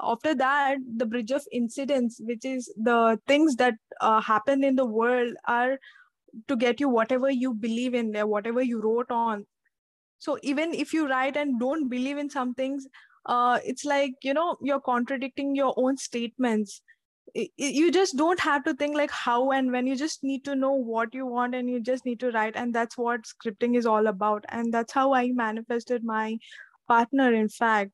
after 0.01 0.33
that 0.33 0.77
the 0.97 1.05
bridge 1.05 1.31
of 1.31 1.43
incidents 1.51 2.21
which 2.23 2.45
is 2.45 2.73
the 2.77 3.19
things 3.27 3.55
that 3.57 3.73
uh, 4.01 4.21
happen 4.21 4.63
in 4.63 4.75
the 4.75 4.85
world 4.85 5.33
are 5.47 5.77
to 6.47 6.55
get 6.55 6.79
you 6.79 6.87
whatever 6.87 7.29
you 7.29 7.53
believe 7.53 7.93
in 7.93 8.11
there 8.11 8.27
whatever 8.27 8.61
you 8.61 8.81
wrote 8.81 9.11
on. 9.11 9.45
So 10.19 10.37
even 10.43 10.73
if 10.73 10.93
you 10.93 11.07
write 11.07 11.37
and 11.37 11.59
don't 11.59 11.89
believe 11.89 12.17
in 12.17 12.29
some 12.29 12.53
things 12.53 12.87
uh, 13.25 13.59
it's 13.63 13.85
like 13.85 14.13
you 14.23 14.33
know 14.33 14.57
you're 14.61 14.79
contradicting 14.79 15.55
your 15.55 15.73
own 15.77 15.97
statements. 15.97 16.81
You 17.35 17.91
just 17.91 18.17
don't 18.17 18.39
have 18.39 18.63
to 18.63 18.73
think 18.73 18.95
like 18.97 19.11
how 19.11 19.51
and 19.51 19.71
when. 19.71 19.85
You 19.85 19.95
just 19.95 20.23
need 20.23 20.43
to 20.45 20.55
know 20.55 20.73
what 20.73 21.13
you 21.13 21.27
want 21.27 21.53
and 21.53 21.69
you 21.69 21.79
just 21.79 22.03
need 22.03 22.19
to 22.21 22.31
write 22.31 22.55
and 22.55 22.73
that's 22.73 22.97
what 22.97 23.21
scripting 23.21 23.77
is 23.77 23.85
all 23.85 24.07
about. 24.07 24.45
And 24.49 24.73
that's 24.73 24.93
how 24.93 25.13
i 25.13 25.27
manifested 25.27 26.03
my 26.03 26.39
partner 26.89 27.33
in 27.33 27.49
fact 27.49 27.91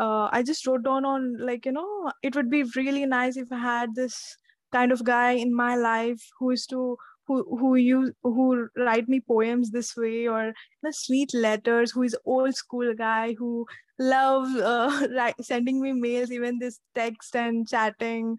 uh, 0.00 0.28
i 0.32 0.42
just 0.42 0.66
wrote 0.66 0.82
down 0.84 1.04
on 1.04 1.36
like 1.38 1.66
you 1.66 1.72
know 1.72 2.12
it 2.22 2.34
would 2.36 2.50
be 2.50 2.62
really 2.76 3.06
nice 3.06 3.36
if 3.36 3.52
i 3.52 3.58
had 3.58 3.94
this 3.94 4.36
kind 4.72 4.92
of 4.92 5.04
guy 5.04 5.32
in 5.32 5.54
my 5.54 5.74
life 5.76 6.22
who 6.38 6.50
is 6.50 6.66
to 6.66 6.96
who 7.26 7.36
who 7.58 7.74
you 7.76 8.12
who 8.22 8.68
write 8.76 9.08
me 9.08 9.20
poems 9.20 9.70
this 9.70 9.94
way 9.96 10.26
or 10.26 10.52
the 10.82 10.92
sweet 10.92 11.32
letters 11.34 11.90
who 11.92 12.02
is 12.02 12.16
old 12.24 12.54
school 12.54 12.94
guy 12.94 13.34
who 13.34 13.66
love 13.98 14.54
uh, 14.56 15.08
write, 15.16 15.34
sending 15.40 15.80
me 15.80 15.92
mails 15.92 16.30
even 16.30 16.58
this 16.58 16.80
text 16.94 17.34
and 17.36 17.68
chatting 17.68 18.36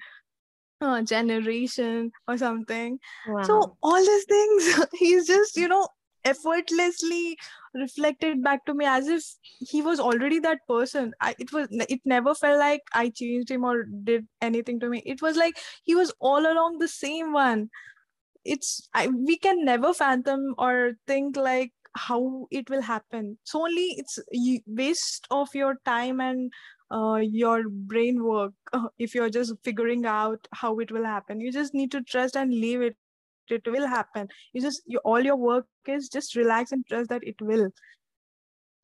uh, 0.81 1.01
generation 1.03 2.11
or 2.27 2.37
something 2.37 2.99
Wow. 3.23 3.43
so 3.43 3.75
all 3.83 3.99
these 4.05 4.25
things 4.25 4.85
he's 4.99 5.27
just 5.27 5.57
you 5.57 5.67
know 5.67 5.87
effortlessly 6.25 7.37
reflected 7.73 8.43
back 8.43 8.65
to 8.65 8.73
me 8.73 8.85
as 8.85 9.07
if 9.07 9.23
he 9.59 9.81
was 9.81 9.99
already 9.99 10.39
that 10.39 10.59
person. 10.67 11.13
I, 11.21 11.35
it 11.39 11.51
was 11.53 11.67
it 11.71 12.01
never 12.05 12.33
felt 12.35 12.59
like 12.59 12.81
i 12.93 13.09
changed 13.09 13.49
him 13.51 13.63
or 13.63 13.83
did 14.03 14.27
anything 14.41 14.79
to 14.81 14.89
me. 14.89 15.01
It 15.05 15.21
was 15.21 15.37
like 15.37 15.57
he 15.83 15.95
was 15.95 16.13
all 16.19 16.39
along 16.51 16.79
the 16.79 16.87
same 16.87 17.33
one. 17.33 17.69
It's 18.45 18.87
I, 18.93 19.07
we 19.07 19.37
can 19.37 19.63
never 19.65 19.93
fathom 19.93 20.55
or 20.57 20.93
think 21.07 21.37
like 21.37 21.71
how 21.95 22.47
it 22.51 22.69
will 22.69 22.81
happen. 22.81 23.37
So 23.43 23.61
only 23.63 23.95
it's 23.97 24.19
waste 24.67 25.27
of 25.31 25.49
your 25.53 25.75
time 25.85 26.19
and 26.21 26.51
uh, 26.91 27.19
your 27.21 27.69
brain 27.69 28.23
work 28.23 28.53
if 28.97 29.13
you're 29.13 29.29
just 29.29 29.53
figuring 29.63 30.05
out 30.05 30.47
how 30.53 30.79
it 30.79 30.91
will 30.91 31.05
happen. 31.05 31.41
You 31.41 31.51
just 31.51 31.73
need 31.73 31.91
to 31.91 32.01
trust 32.01 32.35
and 32.35 32.51
leave 32.51 32.81
it 32.81 32.97
it 33.51 33.67
will 33.67 33.87
happen. 33.87 34.27
You 34.53 34.61
just 34.61 34.81
you, 34.85 34.99
all 34.99 35.19
your 35.19 35.35
work 35.35 35.65
is 35.87 36.09
just 36.09 36.35
relax 36.35 36.71
and 36.71 36.85
trust 36.87 37.09
that 37.09 37.23
it 37.23 37.41
will. 37.41 37.69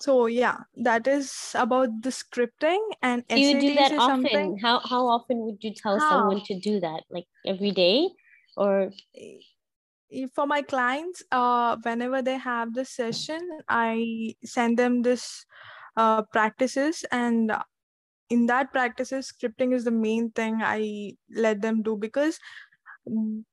So 0.01 0.25
yeah 0.25 0.57
that 0.75 1.07
is 1.07 1.55
about 1.55 1.89
the 2.01 2.09
scripting 2.09 2.79
and 3.01 3.23
do 3.29 3.39
you 3.39 3.61
do 3.61 3.75
that 3.75 3.93
often? 3.93 4.23
something... 4.23 4.57
how 4.57 4.79
how 4.79 5.07
often 5.07 5.39
would 5.45 5.57
you 5.61 5.73
tell 5.73 5.97
how? 5.97 6.09
someone 6.09 6.43
to 6.45 6.59
do 6.59 6.79
that? 6.81 7.03
Like 7.09 7.25
every 7.45 7.71
day? 7.71 8.09
Or 8.57 8.91
for 10.33 10.45
my 10.45 10.61
clients 10.61 11.23
uh 11.31 11.77
whenever 11.81 12.21
they 12.21 12.37
have 12.37 12.73
the 12.73 12.85
session 12.85 13.39
i 13.67 14.33
send 14.43 14.77
them 14.77 15.01
this 15.01 15.45
uh 15.97 16.21
practices 16.31 17.03
and 17.11 17.51
in 18.29 18.45
that 18.45 18.71
practices 18.71 19.31
scripting 19.31 19.73
is 19.73 19.83
the 19.83 19.91
main 19.91 20.31
thing 20.31 20.59
i 20.61 21.11
let 21.29 21.61
them 21.61 21.81
do 21.81 21.97
because 21.97 22.39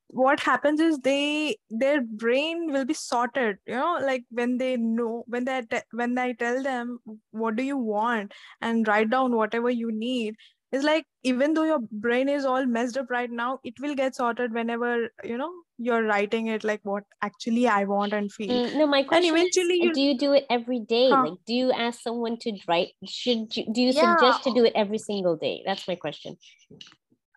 what 0.08 0.40
happens 0.40 0.80
is 0.80 0.98
they 0.98 1.56
their 1.70 2.00
brain 2.00 2.70
will 2.72 2.84
be 2.84 2.94
sorted 2.94 3.56
you 3.66 3.74
know 3.74 3.98
like 4.02 4.24
when 4.30 4.58
they 4.58 4.76
know 4.76 5.24
when 5.26 5.44
they 5.44 5.60
te- 5.62 5.88
when 5.92 6.16
i 6.18 6.32
tell 6.32 6.62
them 6.62 6.98
what 7.30 7.56
do 7.56 7.62
you 7.62 7.76
want? 7.76 8.32
and 8.60 8.88
write 8.88 9.10
down 9.10 9.36
whatever 9.36 9.70
you 9.70 9.90
need. 9.92 10.34
It's 10.70 10.84
like 10.84 11.04
even 11.22 11.52
though 11.52 11.64
your 11.64 11.80
brain 11.90 12.28
is 12.30 12.46
all 12.46 12.64
messed 12.64 12.96
up 12.96 13.10
right 13.10 13.30
now 13.30 13.58
it 13.62 13.74
will 13.78 13.94
get 13.94 14.14
sorted 14.14 14.54
whenever 14.54 15.10
you 15.22 15.36
know 15.36 15.50
you're 15.76 16.04
writing 16.04 16.46
it 16.46 16.64
like 16.64 16.80
what 16.82 17.04
actually 17.20 17.66
i 17.68 17.84
want 17.84 18.14
and 18.14 18.32
feel. 18.32 18.48
Mm, 18.48 18.76
no 18.76 18.86
my 18.86 19.02
question 19.02 19.28
and 19.30 19.36
eventually 19.36 19.80
is, 19.88 19.94
do 19.94 20.00
you 20.00 20.16
do 20.16 20.32
it 20.32 20.46
every 20.48 20.80
day? 20.80 21.10
Huh. 21.10 21.24
like 21.24 21.38
do 21.46 21.54
you 21.54 21.72
ask 21.72 22.00
someone 22.00 22.38
to 22.38 22.56
write 22.66 22.92
should 23.06 23.54
you, 23.56 23.66
do 23.70 23.82
you 23.82 23.92
yeah. 23.92 24.16
suggest 24.16 24.44
to 24.44 24.54
do 24.54 24.64
it 24.64 24.72
every 24.74 24.98
single 24.98 25.36
day? 25.36 25.62
That's 25.66 25.86
my 25.86 25.96
question 25.96 26.38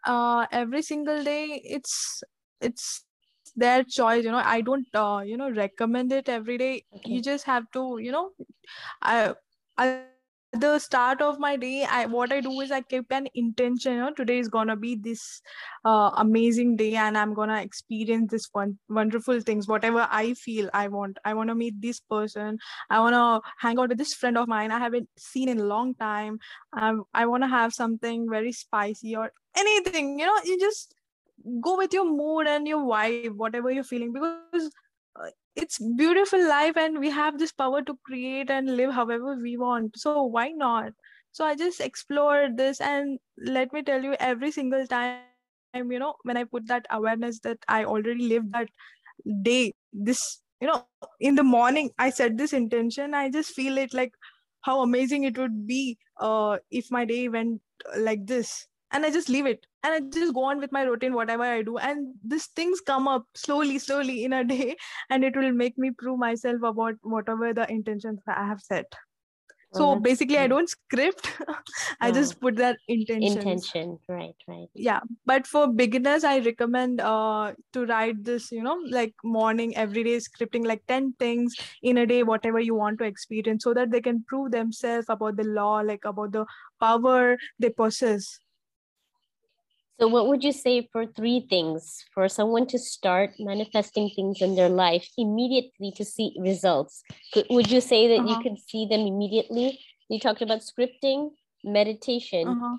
uh 0.05 0.45
every 0.51 0.81
single 0.81 1.23
day 1.23 1.61
it's 1.63 2.23
it's 2.61 3.05
their 3.55 3.83
choice 3.83 4.23
you 4.23 4.31
know. 4.31 4.41
I 4.43 4.61
don't 4.61 4.87
uh, 4.93 5.21
you 5.25 5.37
know 5.37 5.49
recommend 5.51 6.11
it 6.13 6.29
every 6.29 6.57
day. 6.57 6.83
Okay. 6.95 7.13
you 7.13 7.21
just 7.21 7.45
have 7.45 7.71
to 7.73 7.97
you 7.99 8.11
know 8.11 8.31
i 9.01 9.33
i 9.77 9.97
the 10.53 10.79
start 10.79 11.21
of 11.21 11.37
my 11.39 11.55
day 11.57 11.85
i 11.85 12.05
what 12.05 12.31
i 12.31 12.39
do 12.39 12.51
is 12.61 12.71
i 12.71 12.79
keep 12.81 13.11
an 13.11 13.27
intention 13.35 13.93
you 13.93 13.99
know 13.99 14.11
today 14.13 14.37
is 14.39 14.47
gonna 14.47 14.75
be 14.75 14.95
this 14.95 15.41
uh, 15.85 16.11
amazing 16.17 16.75
day 16.77 16.95
and 16.95 17.17
i'm 17.17 17.33
gonna 17.33 17.61
experience 17.61 18.31
this 18.31 18.47
one 18.53 18.77
wonderful 18.89 19.39
things. 19.41 19.67
Whatever 19.67 20.07
i 20.11 20.33
feel 20.33 20.69
i 20.73 20.87
want 20.87 21.17
i 21.25 21.33
want 21.33 21.49
to 21.49 21.55
meet 21.55 21.81
this 21.81 21.99
person. 21.99 22.57
I 22.89 22.99
want 22.99 23.13
to 23.15 23.41
hang 23.59 23.79
out 23.79 23.89
with 23.89 23.97
this 23.97 24.13
friend 24.13 24.37
of 24.37 24.47
mine 24.47 24.71
i 24.71 24.79
haven't 24.79 25.09
seen 25.17 25.49
in 25.49 25.59
a 25.59 25.65
long 25.65 25.95
time. 25.95 26.39
Um, 26.73 27.03
i 27.13 27.25
want 27.25 27.43
to 27.43 27.47
have 27.47 27.73
something 27.73 28.27
very 28.29 28.51
spicy 28.51 29.15
or 29.15 29.31
anything 29.57 30.19
you 30.19 30.25
know 30.25 30.39
you 30.43 30.59
just 30.59 30.95
go 31.61 31.77
with 31.77 31.93
your 31.93 32.05
mood 32.05 32.47
and 32.47 32.67
your 32.67 32.81
vibe 32.91 33.35
whatever 33.35 33.71
you're 33.71 33.83
feeling 33.83 34.13
because 34.13 34.69
uh, 35.19 35.29
it's 35.55 35.79
beautiful 35.97 36.47
life 36.47 36.77
and 36.77 36.99
we 36.99 37.09
have 37.09 37.37
this 37.39 37.51
power 37.51 37.81
to 37.81 37.97
create 38.05 38.49
and 38.49 38.75
live 38.77 38.91
however 38.93 39.35
we 39.41 39.57
want. 39.57 39.97
So 39.97 40.23
why 40.23 40.49
not? 40.49 40.91
So 41.31 41.45
i 41.45 41.55
just 41.55 41.79
explored 41.81 42.57
this 42.57 42.79
and 42.79 43.19
let 43.37 43.73
me 43.73 43.83
tell 43.83 44.01
you 44.01 44.15
every 44.19 44.51
single 44.51 44.87
time 44.87 45.19
you 45.23 45.31
know 45.35 45.57
when 46.23 46.37
i 46.37 46.43
put 46.43 46.67
that 46.67 46.85
awareness 46.89 47.39
that 47.39 47.57
i 47.67 47.83
already 47.83 48.29
lived 48.29 48.53
that 48.53 48.79
day 49.05 49.73
this 50.09 50.51
you 50.71 50.83
know 50.83 50.95
in 51.19 51.35
the 51.35 51.43
morning 51.43 51.89
i 51.97 52.09
set 52.09 52.37
this 52.37 52.53
intention. 52.53 53.13
I 53.13 53.29
just 53.29 53.51
feel 53.51 53.77
it 53.77 53.93
like 53.93 54.13
how 54.61 54.81
amazing 54.81 55.23
it 55.23 55.37
would 55.37 55.67
be 55.67 55.97
uh, 56.19 56.57
if 56.71 56.91
my 56.91 57.05
day 57.05 57.27
went 57.27 57.61
like 57.97 58.25
this 58.25 58.67
and 58.91 59.05
i 59.05 59.11
just 59.11 59.29
leave 59.29 59.45
it. 59.45 59.65
And 59.83 59.93
i 59.93 59.99
just 60.19 60.33
go 60.33 60.43
on 60.43 60.59
with 60.59 60.71
my 60.71 60.81
routine 60.83 61.13
whatever 61.13 61.43
i 61.43 61.61
do. 61.61 61.77
And 61.77 62.13
these 62.23 62.47
things 62.47 62.81
come 62.81 63.07
up 63.07 63.25
slowly 63.35 63.79
slowly 63.79 64.23
in 64.23 64.33
a 64.33 64.43
day. 64.43 64.75
And 65.09 65.23
it 65.23 65.35
will 65.35 65.51
make 65.51 65.77
me 65.77 65.91
prove 65.91 66.19
myself 66.19 66.63
about 66.63 66.95
whatever 67.01 67.53
the 67.53 67.69
intentions 67.71 68.19
i 68.27 68.45
have 68.45 68.61
set. 68.61 68.85
So 69.73 69.91
oh, 69.91 69.99
basically 69.99 70.37
i 70.37 70.47
don't 70.47 70.69
script. 70.69 71.29
I 72.01 72.11
just 72.11 72.39
put 72.39 72.55
that 72.57 72.77
intention 72.87 73.37
intention. 73.37 73.99
Right 74.07 74.35
right. 74.47 74.67
Yeah. 74.73 75.01
But 75.25 75.47
for 75.47 75.67
beginners 75.67 76.23
i 76.23 76.37
recommend 76.39 77.01
uh 77.01 77.51
to 77.73 77.85
write 77.85 78.23
this 78.23 78.51
you 78.51 78.63
know 78.63 78.77
like 78.89 79.13
morning 79.23 79.75
everyday 79.75 80.15
scripting 80.17 80.65
like 80.65 80.85
10 80.87 81.13
things 81.19 81.55
in 81.81 81.97
a 81.97 82.05
day 82.05 82.23
whatever 82.23 82.59
you 82.59 82.75
want 82.75 82.99
to 82.99 83.05
experience 83.05 83.63
so 83.65 83.73
that 83.73 83.91
they 83.91 84.01
can 84.01 84.23
prove 84.29 84.51
themselves 84.51 85.07
about 85.09 85.35
the 85.35 85.43
law 85.43 85.75
like 85.91 86.05
about 86.05 86.31
the 86.31 86.45
power 86.79 87.37
they 87.59 87.69
possess 87.69 88.39
so, 89.99 90.09
what 90.09 90.27
would 90.27 90.43
you 90.43 90.51
say 90.51 90.89
for 90.91 91.05
three 91.05 91.45
things 91.49 92.03
for 92.13 92.27
someone 92.27 92.67
to 92.67 92.77
start 92.77 93.31
manifesting 93.39 94.09
things 94.13 94.41
in 94.41 94.55
their 94.55 94.67
life 94.67 95.07
immediately 95.17 95.93
to 95.95 96.03
see 96.03 96.35
results? 96.39 97.03
would 97.49 97.71
you 97.71 97.79
say 97.79 98.09
that 98.09 98.19
uh-huh. 98.19 98.29
you 98.29 98.43
could 98.43 98.59
see 98.59 98.87
them 98.87 99.01
immediately? 99.01 99.79
You 100.09 100.19
talked 100.19 100.41
about 100.41 100.61
scripting, 100.61 101.29
meditation, 101.63 102.47
uh-huh. 102.47 102.77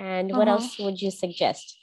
and 0.00 0.30
what 0.32 0.48
uh-huh. 0.48 0.62
else 0.62 0.78
would 0.80 1.00
you 1.00 1.12
suggest? 1.12 1.78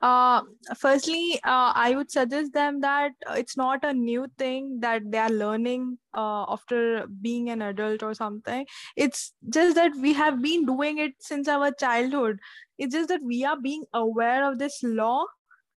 Uh, 0.00 0.42
firstly, 0.78 1.34
uh, 1.44 1.72
I 1.74 1.94
would 1.94 2.10
suggest 2.10 2.52
them 2.54 2.80
that 2.80 3.12
it's 3.30 3.56
not 3.56 3.84
a 3.84 3.92
new 3.92 4.26
thing 4.38 4.80
that 4.80 5.02
they 5.10 5.18
are 5.18 5.28
learning 5.30 5.98
uh, 6.14 6.44
after 6.48 7.06
being 7.20 7.50
an 7.50 7.60
adult 7.62 8.02
or 8.02 8.14
something. 8.14 8.66
It's 8.96 9.32
just 9.48 9.74
that 9.76 9.92
we 10.00 10.14
have 10.14 10.40
been 10.40 10.64
doing 10.64 10.98
it 10.98 11.12
since 11.20 11.48
our 11.48 11.70
childhood. 11.72 12.38
It's 12.78 12.94
just 12.94 13.08
that 13.10 13.22
we 13.22 13.44
are 13.44 13.60
being 13.60 13.84
aware 13.92 14.50
of 14.50 14.58
this 14.58 14.82
law 14.82 15.26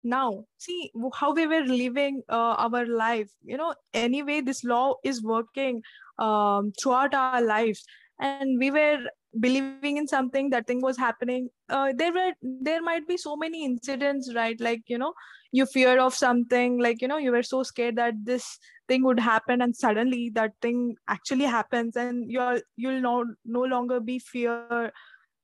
now. 0.04 0.44
See 0.58 0.90
how 1.14 1.32
we 1.32 1.46
were 1.46 1.64
living 1.64 2.22
uh, 2.28 2.56
our 2.58 2.86
life. 2.86 3.30
You 3.42 3.56
know, 3.56 3.74
anyway, 3.94 4.42
this 4.42 4.64
law 4.64 4.96
is 5.02 5.22
working 5.22 5.82
um, 6.18 6.72
throughout 6.78 7.14
our 7.14 7.40
lives. 7.40 7.84
And 8.18 8.58
we 8.58 8.70
were 8.70 8.98
believing 9.38 9.96
in 9.96 10.08
something 10.08 10.50
that 10.50 10.66
thing 10.66 10.80
was 10.82 10.96
happening 10.96 11.48
uh, 11.68 11.92
there 11.96 12.12
were 12.12 12.32
there 12.42 12.82
might 12.82 13.06
be 13.06 13.16
so 13.16 13.36
many 13.36 13.64
incidents 13.64 14.32
right? 14.34 14.60
Like 14.60 14.82
you 14.86 14.98
know 14.98 15.12
you 15.52 15.66
fear 15.66 16.00
of 16.00 16.14
something 16.14 16.78
like 16.80 17.00
you 17.00 17.08
know 17.08 17.18
you 17.18 17.30
were 17.32 17.42
so 17.42 17.62
scared 17.62 17.96
that 17.96 18.14
this 18.24 18.58
thing 18.88 19.04
would 19.04 19.20
happen 19.20 19.62
and 19.62 19.76
suddenly 19.76 20.30
that 20.34 20.52
thing 20.60 20.96
actually 21.08 21.44
happens 21.44 21.96
and 21.96 22.30
you're 22.30 22.60
you'll 22.76 23.00
no 23.00 23.24
no 23.44 23.62
longer 23.62 24.00
be 24.00 24.18
fear 24.18 24.92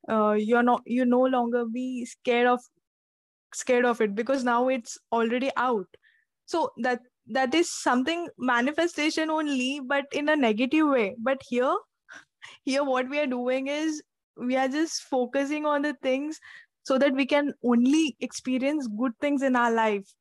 uh, 0.09 0.33
you're 0.33 0.63
not 0.63 0.83
you 0.85 1.05
no 1.05 1.21
longer 1.21 1.65
be 1.65 2.05
scared 2.05 2.47
of 2.47 2.61
scared 3.55 3.85
of 3.85 4.01
it 4.01 4.15
because 4.15 4.45
now 4.45 4.69
it's 4.69 4.99
already 5.13 5.51
out. 5.57 5.87
So 6.47 6.71
that 6.83 7.01
that 7.29 7.55
is 7.55 7.73
something 7.73 8.29
manifestation 8.39 9.31
only 9.31 9.81
but 9.85 10.05
in 10.13 10.29
a 10.29 10.37
negative 10.37 10.89
way. 10.89 11.17
But 11.19 11.41
here 11.49 11.75
here 12.65 12.85
what 12.85 13.09
we 13.09 13.19
are 13.19 13.27
doing 13.27 13.67
is 13.69 14.03
we 14.37 14.57
are 14.57 14.69
just 14.69 15.03
focusing 15.03 15.67
on 15.67 15.83
the 15.83 15.95
things 16.03 16.39
so 16.83 16.99
that 16.99 17.13
we 17.15 17.27
can 17.27 17.53
only 17.65 18.17
experience 18.21 18.87
good 18.87 19.13
things 19.21 19.43
in 19.43 19.57
our 19.57 19.71
life. 19.73 20.13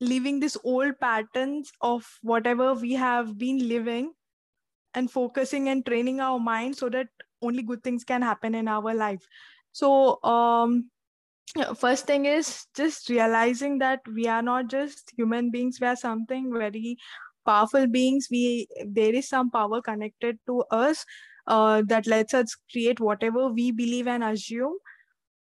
Leaving 0.00 0.40
this 0.40 0.56
old 0.62 0.92
patterns 1.00 1.72
of 1.80 2.06
whatever 2.22 2.74
we 2.74 2.92
have 2.92 3.38
been 3.38 3.66
living 3.68 4.12
and 4.94 5.10
focusing 5.10 5.68
and 5.68 5.84
training 5.86 6.20
our 6.20 6.38
mind 6.38 6.76
so 6.76 6.88
that 6.88 7.08
only 7.42 7.62
good 7.62 7.82
things 7.82 8.04
can 8.04 8.22
happen 8.22 8.54
in 8.54 8.68
our 8.68 8.94
life. 8.94 9.26
So 9.72 10.22
um 10.22 10.90
first 11.78 12.06
thing 12.06 12.26
is 12.26 12.66
just 12.74 13.08
realizing 13.08 13.78
that 13.78 14.00
we 14.14 14.26
are 14.26 14.42
not 14.42 14.68
just 14.68 15.12
human 15.16 15.50
beings 15.50 15.78
we 15.80 15.86
are 15.86 15.96
something 15.96 16.52
very 16.52 16.96
powerful 17.46 17.86
beings. 17.86 18.28
We 18.30 18.66
there 18.84 19.14
is 19.14 19.28
some 19.28 19.50
power 19.50 19.80
connected 19.80 20.38
to 20.46 20.64
us 20.70 21.04
uh, 21.46 21.82
that 21.86 22.06
lets 22.06 22.34
us 22.34 22.56
create 22.70 23.00
whatever 23.00 23.48
we 23.48 23.70
believe 23.70 24.06
and 24.06 24.24
assume. 24.24 24.76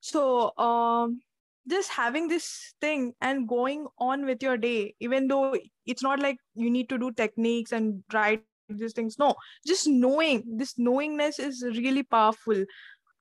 So 0.01 0.57
um, 0.57 1.21
just 1.69 1.91
having 1.91 2.29
this 2.29 2.75
thing 2.81 3.13
and 3.21 3.47
going 3.47 3.87
on 3.99 4.25
with 4.25 4.43
your 4.43 4.57
day 4.57 4.95
even 5.01 5.29
though 5.29 5.57
it's 5.87 6.03
not 6.03 6.19
like 6.19 6.37
you 6.55 6.71
need 6.71 6.89
to 6.89 6.99
do 6.99 7.13
techniques 7.13 7.73
and 7.73 8.03
write 8.13 8.43
these 8.69 8.93
things. 8.93 9.19
No 9.19 9.35
just 9.67 9.87
knowing 9.87 10.45
this 10.57 10.79
knowingness 10.79 11.39
is 11.39 11.63
really 11.63 12.03
powerful. 12.03 12.65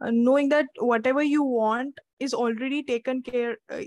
Uh, 0.02 0.12
knowing 0.12 0.48
that 0.48 0.66
whatever 0.80 1.22
you 1.22 1.44
want 1.44 2.00
is 2.20 2.34
already 2.34 2.82
taken 2.82 3.22
care 3.22 3.58
uh, 3.70 3.82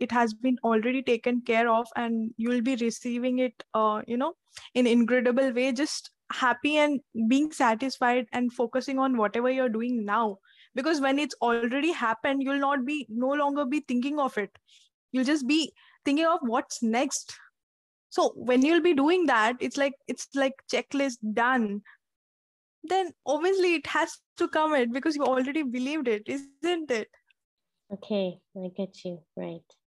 it 0.00 0.10
has 0.10 0.32
been 0.32 0.56
already 0.64 1.02
taken 1.02 1.42
care 1.42 1.68
of 1.68 1.86
and 1.94 2.30
you'll 2.38 2.62
be 2.62 2.74
receiving 2.76 3.38
it 3.40 3.52
uh, 3.74 4.00
you 4.06 4.16
know 4.16 4.32
in 4.74 4.86
incredible 4.86 5.52
way. 5.52 5.72
Just 5.72 6.10
happy 6.32 6.76
and 6.76 7.00
being 7.28 7.52
satisfied 7.52 8.26
and 8.32 8.52
focusing 8.52 8.98
on 8.98 9.16
whatever 9.16 9.50
you're 9.50 9.68
doing 9.68 10.04
now. 10.04 10.38
Because 10.74 11.00
when 11.00 11.18
it's 11.18 11.34
already 11.42 11.92
happened 11.92 12.42
you'll 12.42 12.60
not 12.60 12.84
be 12.84 13.06
no 13.08 13.28
longer 13.28 13.64
be 13.64 13.80
thinking 13.80 14.18
of 14.18 14.36
it. 14.38 14.50
You'll 15.12 15.24
just 15.24 15.46
be 15.46 15.72
thinking 16.04 16.26
of 16.26 16.38
what's 16.42 16.82
next. 16.82 17.36
So 18.10 18.32
when 18.36 18.62
you'll 18.62 18.82
be 18.82 18.94
doing 18.94 19.26
that 19.26 19.56
it's 19.60 19.76
like 19.76 19.94
it's 20.06 20.28
like 20.34 20.54
checklist 20.72 21.18
done. 21.34 21.82
Then 22.84 23.12
obviously 23.26 23.74
it 23.74 23.86
has 23.88 24.16
to 24.38 24.48
come 24.48 24.74
it 24.74 24.92
because 24.92 25.16
you 25.16 25.24
already 25.24 25.62
believed 25.62 26.08
it 26.08 26.22
isn't 26.26 26.90
it? 26.90 27.08
Okay 27.92 28.38
i 28.56 28.68
get 28.76 29.04
you. 29.04 29.20
Right 29.36 29.79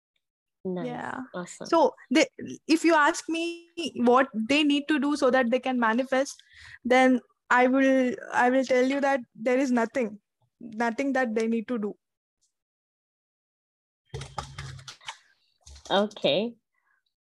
Nice. 0.65 0.88
Yeah. 0.88 1.19
Awesome. 1.34 1.67
So 1.67 1.93
they, 2.10 2.26
if 2.67 2.84
you 2.84 2.95
ask 2.95 3.28
me 3.28 3.69
what 3.97 4.28
they 4.34 4.63
need 4.63 4.88
to 4.88 4.99
do 4.99 5.15
so 5.15 5.30
that 5.30 5.52
they 5.52 5.60
can 5.60 5.80
manifest, 5.80 6.41
then 6.86 7.19
I 7.49 7.67
will 7.67 8.15
I 8.34 8.49
will 8.49 8.63
tell 8.63 8.86
you 8.86 9.02
that 9.02 9.19
there 9.36 9.58
is 9.58 9.71
nothing, 9.71 10.19
nothing 10.62 11.13
that 11.13 11.36
they 11.36 11.47
need 11.47 11.67
to 11.67 11.78
do. 11.78 11.95
okay. 15.91 16.54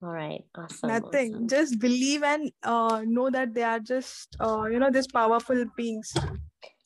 All 0.02 0.10
right. 0.10 0.44
Awesome. 0.56 0.90
nothing. 0.90 1.34
awesome. 1.34 1.48
Just 1.48 1.80
believe 1.80 2.24
and 2.24 2.52
uh, 2.64 3.02
know 3.06 3.30
that 3.30 3.54
they 3.54 3.64
are 3.64 3.80
just 3.80 4.36
uh, 4.40 4.66
you 4.66 4.80
know 4.80 4.92
these 4.92 5.08
powerful 5.08 5.66
beings. 5.76 6.14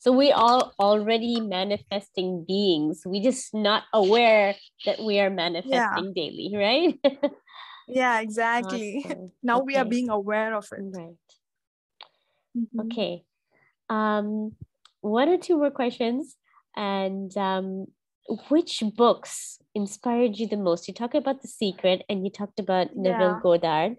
So 0.04 0.12
we 0.12 0.30
are 0.32 0.70
already 0.78 1.40
manifesting 1.40 2.44
beings. 2.46 3.04
We 3.06 3.22
just 3.22 3.54
not 3.54 3.84
aware 3.94 4.54
that 4.84 5.00
we 5.00 5.18
are 5.18 5.30
manifesting 5.30 6.12
daily, 6.12 6.52
right? 6.54 7.00
Yeah, 7.88 8.20
exactly. 8.20 9.00
Awesome. 9.04 9.32
Now 9.42 9.60
we 9.60 9.76
are 9.76 9.84
being 9.84 10.10
aware 10.10 10.54
of 10.54 10.68
it. 10.72 10.84
right. 10.92 11.16
Mhm. 12.56 12.84
Okay. 12.84 13.24
Um, 13.88 14.52
one 15.00 15.28
or 15.30 15.38
two 15.38 15.56
more 15.56 15.70
questions. 15.70 16.36
And 16.76 17.34
um, 17.38 17.86
which 18.50 18.82
books 18.96 19.58
inspired 19.74 20.36
you 20.36 20.48
the 20.48 20.56
most? 20.56 20.86
You 20.86 20.92
talked 20.92 21.14
about 21.14 21.40
The 21.40 21.48
Secret 21.48 22.04
and 22.10 22.24
you 22.24 22.30
talked 22.30 22.60
about 22.60 22.94
Neville 22.94 23.36
Yeah. 23.36 23.40
Goddard. 23.40 23.96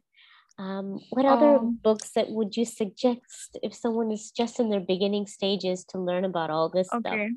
Um, 0.58 1.02
what 1.10 1.26
other 1.26 1.58
Um, 1.58 1.80
books 1.84 2.12
that 2.12 2.30
would 2.30 2.56
you 2.56 2.66
suggest 2.66 3.58
if 3.62 3.74
someone 3.74 4.12
is 4.12 4.32
just 4.32 4.60
in 4.60 4.70
their 4.70 4.80
beginning 4.80 5.28
stages 5.28 5.84
to 5.86 6.00
learn 6.00 6.24
about 6.24 6.50
all 6.50 6.70
this 6.70 6.88
stuff? 6.88 7.06
Okay. 7.06 7.32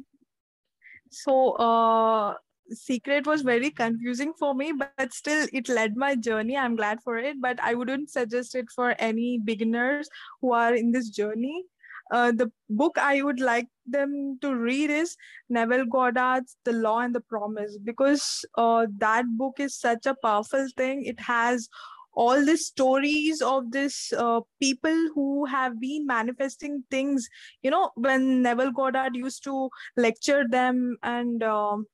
So, 1.10 1.52
uh, 1.52 2.34
secret 2.70 3.26
was 3.26 3.42
very 3.42 3.70
confusing 3.70 4.34
for 4.38 4.54
me, 4.54 4.72
but 4.72 5.12
still 5.12 5.48
it 5.52 5.68
led 5.68 5.96
my 5.96 6.14
journey. 6.14 6.56
I'm 6.56 6.76
glad 6.76 7.02
for 7.02 7.16
it, 7.18 7.40
but 7.40 7.58
I 7.60 7.74
wouldn't 7.74 8.10
suggest 8.10 8.54
it 8.54 8.66
for 8.74 8.94
any 8.98 9.38
beginners 9.38 10.08
who 10.40 10.52
are 10.52 10.74
in 10.74 10.92
this 10.92 11.08
journey. 11.08 11.64
Uh, 12.10 12.32
the 12.32 12.50
book 12.70 12.96
I 12.98 13.22
would 13.22 13.40
like 13.40 13.68
them 13.86 14.38
to 14.40 14.54
read 14.54 14.90
is 14.90 15.16
Neville 15.48 15.86
Goddard's 15.86 16.56
The 16.64 16.72
Law 16.72 17.00
and 17.00 17.14
the 17.14 17.20
Promise 17.20 17.78
because 17.84 18.44
uh, 18.56 18.86
that 18.98 19.24
book 19.36 19.60
is 19.60 19.74
such 19.74 20.06
a 20.06 20.14
powerful 20.22 20.66
thing. 20.76 21.04
It 21.04 21.20
has 21.20 21.68
all 22.24 22.44
the 22.44 22.56
stories 22.56 23.40
of 23.40 23.70
this 23.70 24.12
uh, 24.12 24.40
people 24.60 24.96
who 25.14 25.44
have 25.46 25.80
been 25.80 26.06
manifesting 26.06 26.82
things. 26.90 27.28
You 27.62 27.70
know, 27.70 27.90
when 27.94 28.42
Neville 28.42 28.72
Goddard 28.72 29.14
used 29.14 29.44
to 29.44 29.68
lecture 29.96 30.44
them 30.48 30.96
and 31.02 31.42
um, 31.42 31.86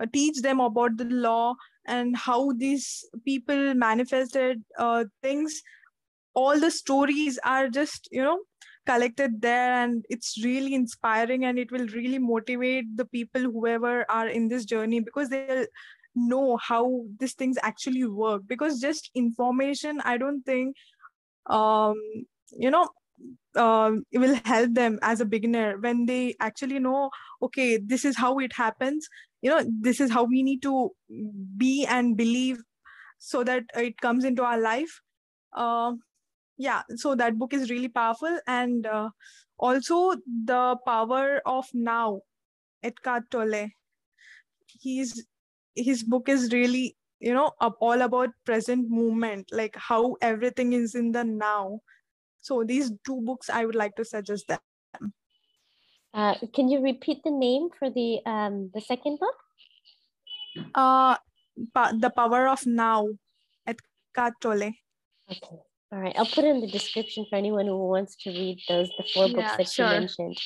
uh, 0.00 0.06
teach 0.12 0.42
them 0.42 0.60
about 0.60 0.96
the 0.96 1.06
law 1.06 1.54
and 1.86 2.16
how 2.16 2.52
these 2.52 3.04
people 3.24 3.74
manifested 3.74 4.62
uh, 4.78 5.04
things 5.22 5.62
all 6.34 6.60
the 6.60 6.70
stories 6.70 7.38
are 7.44 7.68
just 7.68 8.08
you 8.12 8.22
know 8.22 8.38
collected 8.86 9.40
there 9.42 9.72
and 9.82 10.04
it's 10.08 10.42
really 10.42 10.74
inspiring 10.74 11.44
and 11.44 11.58
it 11.58 11.72
will 11.72 11.86
really 11.88 12.18
motivate 12.18 12.92
the 12.96 13.04
people 13.06 13.42
whoever 13.42 13.94
are 14.10 14.28
in 14.28 14.48
this 14.48 14.64
journey 14.64 15.00
because 15.00 15.28
they'll 15.28 15.66
know 16.26 16.56
how 16.56 17.04
these 17.18 17.34
things 17.34 17.58
actually 17.62 18.04
work 18.04 18.42
because 18.46 18.80
just 18.80 19.10
information 19.14 20.00
i 20.04 20.16
don't 20.16 20.42
think 20.42 20.76
um 21.46 21.94
you 22.56 22.70
know 22.70 22.88
um, 23.56 24.04
it 24.12 24.18
will 24.18 24.38
help 24.44 24.74
them 24.74 24.98
as 25.02 25.20
a 25.20 25.24
beginner 25.24 25.76
when 25.78 26.06
they 26.06 26.34
actually 26.40 26.78
know 26.78 27.10
okay 27.42 27.76
this 27.78 28.04
is 28.04 28.16
how 28.16 28.38
it 28.38 28.52
happens. 28.52 29.08
You 29.42 29.50
know 29.50 29.64
this 29.80 30.00
is 30.00 30.10
how 30.10 30.24
we 30.24 30.42
need 30.42 30.62
to 30.62 30.90
be 31.56 31.86
and 31.86 32.16
believe 32.16 32.58
so 33.18 33.44
that 33.44 33.64
it 33.74 34.00
comes 34.00 34.24
into 34.24 34.42
our 34.42 34.58
life. 34.60 35.00
Um 35.54 36.00
yeah 36.56 36.82
so 36.96 37.14
that 37.14 37.38
book 37.38 37.52
is 37.52 37.70
really 37.70 37.88
powerful. 37.88 38.38
And 38.46 38.86
uh, 38.86 39.10
also 39.58 40.14
the 40.44 40.76
power 40.86 41.40
of 41.46 41.66
now 41.74 42.20
Eckhart 42.82 43.30
Tolle. 43.30 43.68
He's 44.80 45.26
his 45.88 46.02
book 46.02 46.28
is 46.28 46.52
really 46.52 46.96
you 47.20 47.34
know 47.34 47.50
all 47.80 48.02
about 48.02 48.30
present 48.44 48.90
movement 48.90 49.48
like 49.52 49.74
how 49.76 50.16
everything 50.20 50.72
is 50.72 50.94
in 50.94 51.12
the 51.12 51.24
now 51.24 51.80
so 52.40 52.62
these 52.64 52.92
two 53.04 53.20
books 53.22 53.50
i 53.50 53.64
would 53.64 53.74
like 53.74 53.94
to 53.96 54.04
suggest 54.04 54.48
them 54.48 55.12
Uh, 56.18 56.34
can 56.56 56.68
you 56.72 56.78
repeat 56.82 57.18
the 57.24 57.30
name 57.30 57.64
for 57.78 57.88
the 57.96 58.06
um, 58.34 58.70
the 58.74 58.80
second 58.80 59.18
book? 59.22 59.36
uh 60.74 61.14
pa- 61.74 61.92
the 62.04 62.10
power 62.10 62.48
of 62.48 62.64
now 62.66 63.06
Eckhart 63.72 64.34
Tolle 64.40 64.72
Okay. 65.30 65.58
All 65.92 66.00
right. 66.00 66.16
I'll 66.16 66.26
put 66.32 66.44
it 66.48 66.52
in 66.54 66.60
the 66.64 66.72
description 66.72 67.26
for 67.28 67.36
anyone 67.36 67.66
who 67.66 67.76
wants 67.92 68.16
to 68.24 68.30
read 68.30 68.56
those, 68.68 68.88
the 68.96 69.04
four 69.12 69.28
books 69.28 69.52
Yeah, 69.52 69.56
that 69.60 69.68
sure. 69.68 69.86
you 69.92 70.00
mentioned. 70.00 70.36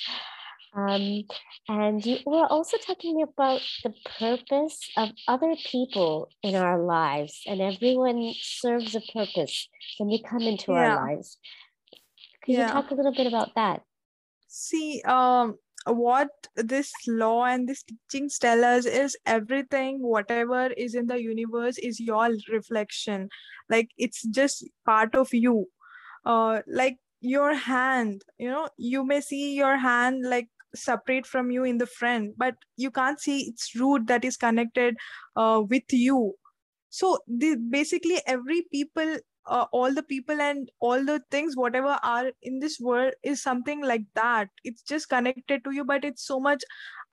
Um, 0.74 1.24
and 1.68 2.04
you 2.04 2.18
were 2.24 2.46
also 2.46 2.78
talking 2.78 3.22
about 3.22 3.60
the 3.84 3.92
purpose 4.18 4.90
of 4.96 5.10
other 5.28 5.54
people 5.66 6.30
in 6.42 6.54
our 6.54 6.82
lives, 6.82 7.42
and 7.46 7.60
everyone 7.60 8.32
serves 8.40 8.94
a 8.94 9.00
purpose 9.12 9.68
when 9.98 10.08
they 10.08 10.18
come 10.18 10.42
into 10.42 10.72
Yeah. 10.72 10.96
our 10.96 11.06
lives. 11.06 11.38
Could 12.44 12.54
you 12.56 12.64
talk 12.66 12.90
a 12.90 12.94
little 12.94 13.12
bit 13.14 13.26
about 13.26 13.54
that? 13.54 13.82
see 14.48 15.00
um 15.06 15.56
what 15.86 16.28
this 16.56 16.92
law 17.08 17.44
and 17.44 17.68
these 17.68 17.82
teachings 17.82 18.38
tell 18.38 18.64
us 18.64 18.84
is 18.86 19.16
everything 19.26 20.00
whatever 20.02 20.66
is 20.76 20.94
in 20.94 21.06
the 21.06 21.20
universe 21.20 21.78
is 21.78 21.98
your 21.98 22.30
reflection 22.52 23.28
like 23.70 23.88
it's 23.96 24.22
just 24.28 24.64
part 24.84 25.14
of 25.14 25.32
you 25.32 25.66
uh 26.26 26.60
like 26.66 26.98
your 27.20 27.54
hand 27.54 28.22
you 28.38 28.48
know 28.48 28.68
you 28.76 29.04
may 29.04 29.20
see 29.20 29.54
your 29.54 29.76
hand 29.78 30.22
like 30.28 30.48
separate 30.74 31.26
from 31.26 31.50
you 31.50 31.64
in 31.64 31.78
the 31.78 31.86
friend 31.86 32.32
but 32.36 32.54
you 32.76 32.90
can't 32.90 33.20
see 33.20 33.40
its 33.42 33.74
root 33.76 34.06
that 34.06 34.24
is 34.24 34.36
connected 34.36 34.96
uh, 35.36 35.62
with 35.68 35.84
you. 35.90 36.34
So 36.88 37.18
the 37.26 37.56
basically 37.56 38.20
every 38.26 38.66
people 38.72 39.16
uh, 39.46 39.66
all 39.72 39.92
the 39.92 40.02
people 40.02 40.40
and 40.40 40.70
all 40.80 41.04
the 41.04 41.20
things 41.30 41.56
whatever 41.56 41.98
are 42.02 42.30
in 42.42 42.60
this 42.60 42.78
world 42.80 43.12
is 43.22 43.42
something 43.42 43.82
like 43.82 44.04
that. 44.14 44.48
It's 44.62 44.82
just 44.82 45.08
connected 45.08 45.64
to 45.64 45.72
you 45.72 45.84
but 45.84 46.04
it's 46.04 46.24
so 46.24 46.38
much 46.38 46.62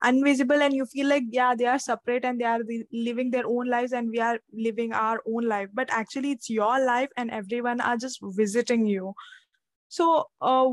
invisible 0.05 0.61
and 0.61 0.73
you 0.73 0.85
feel 0.85 1.07
like 1.07 1.23
yeah 1.29 1.55
they 1.55 1.65
are 1.65 1.79
separate 1.79 2.23
and 2.23 2.39
they 2.39 2.45
are 2.45 2.59
living 2.93 3.31
their 3.31 3.45
own 3.45 3.67
lives 3.67 3.91
and 3.91 4.09
we 4.09 4.19
are 4.19 4.39
living 4.53 4.93
our 4.93 5.21
own 5.27 5.47
life. 5.47 5.69
But 5.73 5.89
actually 5.91 6.31
it's 6.31 6.49
your 6.49 6.85
life 6.85 7.09
and 7.17 7.31
everyone 7.31 7.81
are 7.81 7.97
just 7.97 8.19
visiting 8.21 8.85
you. 8.85 9.13
So 9.87 10.25
uh, 10.41 10.67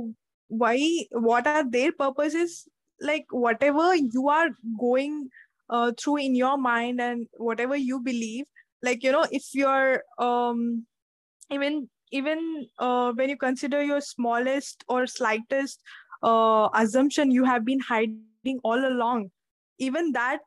why 0.48 1.06
what 1.10 1.46
are 1.46 1.68
their 1.68 1.92
purposes 1.92 2.68
like 3.00 3.26
whatever 3.30 3.94
you 3.94 4.28
are 4.28 4.50
going 4.78 5.28
uh, 5.70 5.92
through 6.00 6.18
in 6.18 6.34
your 6.34 6.56
mind 6.56 7.00
and 7.00 7.26
whatever 7.36 7.76
you 7.76 8.00
believe 8.00 8.44
like 8.82 9.02
you 9.02 9.12
know 9.12 9.26
if 9.30 9.44
you're 9.52 10.02
um 10.18 10.86
even 11.50 11.88
even 12.12 12.68
uh, 12.78 13.12
when 13.12 13.28
you 13.28 13.36
consider 13.36 13.82
your 13.82 14.00
smallest 14.00 14.84
or 14.88 15.06
slightest 15.06 15.80
uh, 16.22 16.68
assumption 16.74 17.30
you 17.30 17.44
have 17.44 17.64
been 17.64 17.80
hiding 17.80 18.60
all 18.62 18.86
along 18.86 19.30
even 19.78 20.12
that 20.12 20.40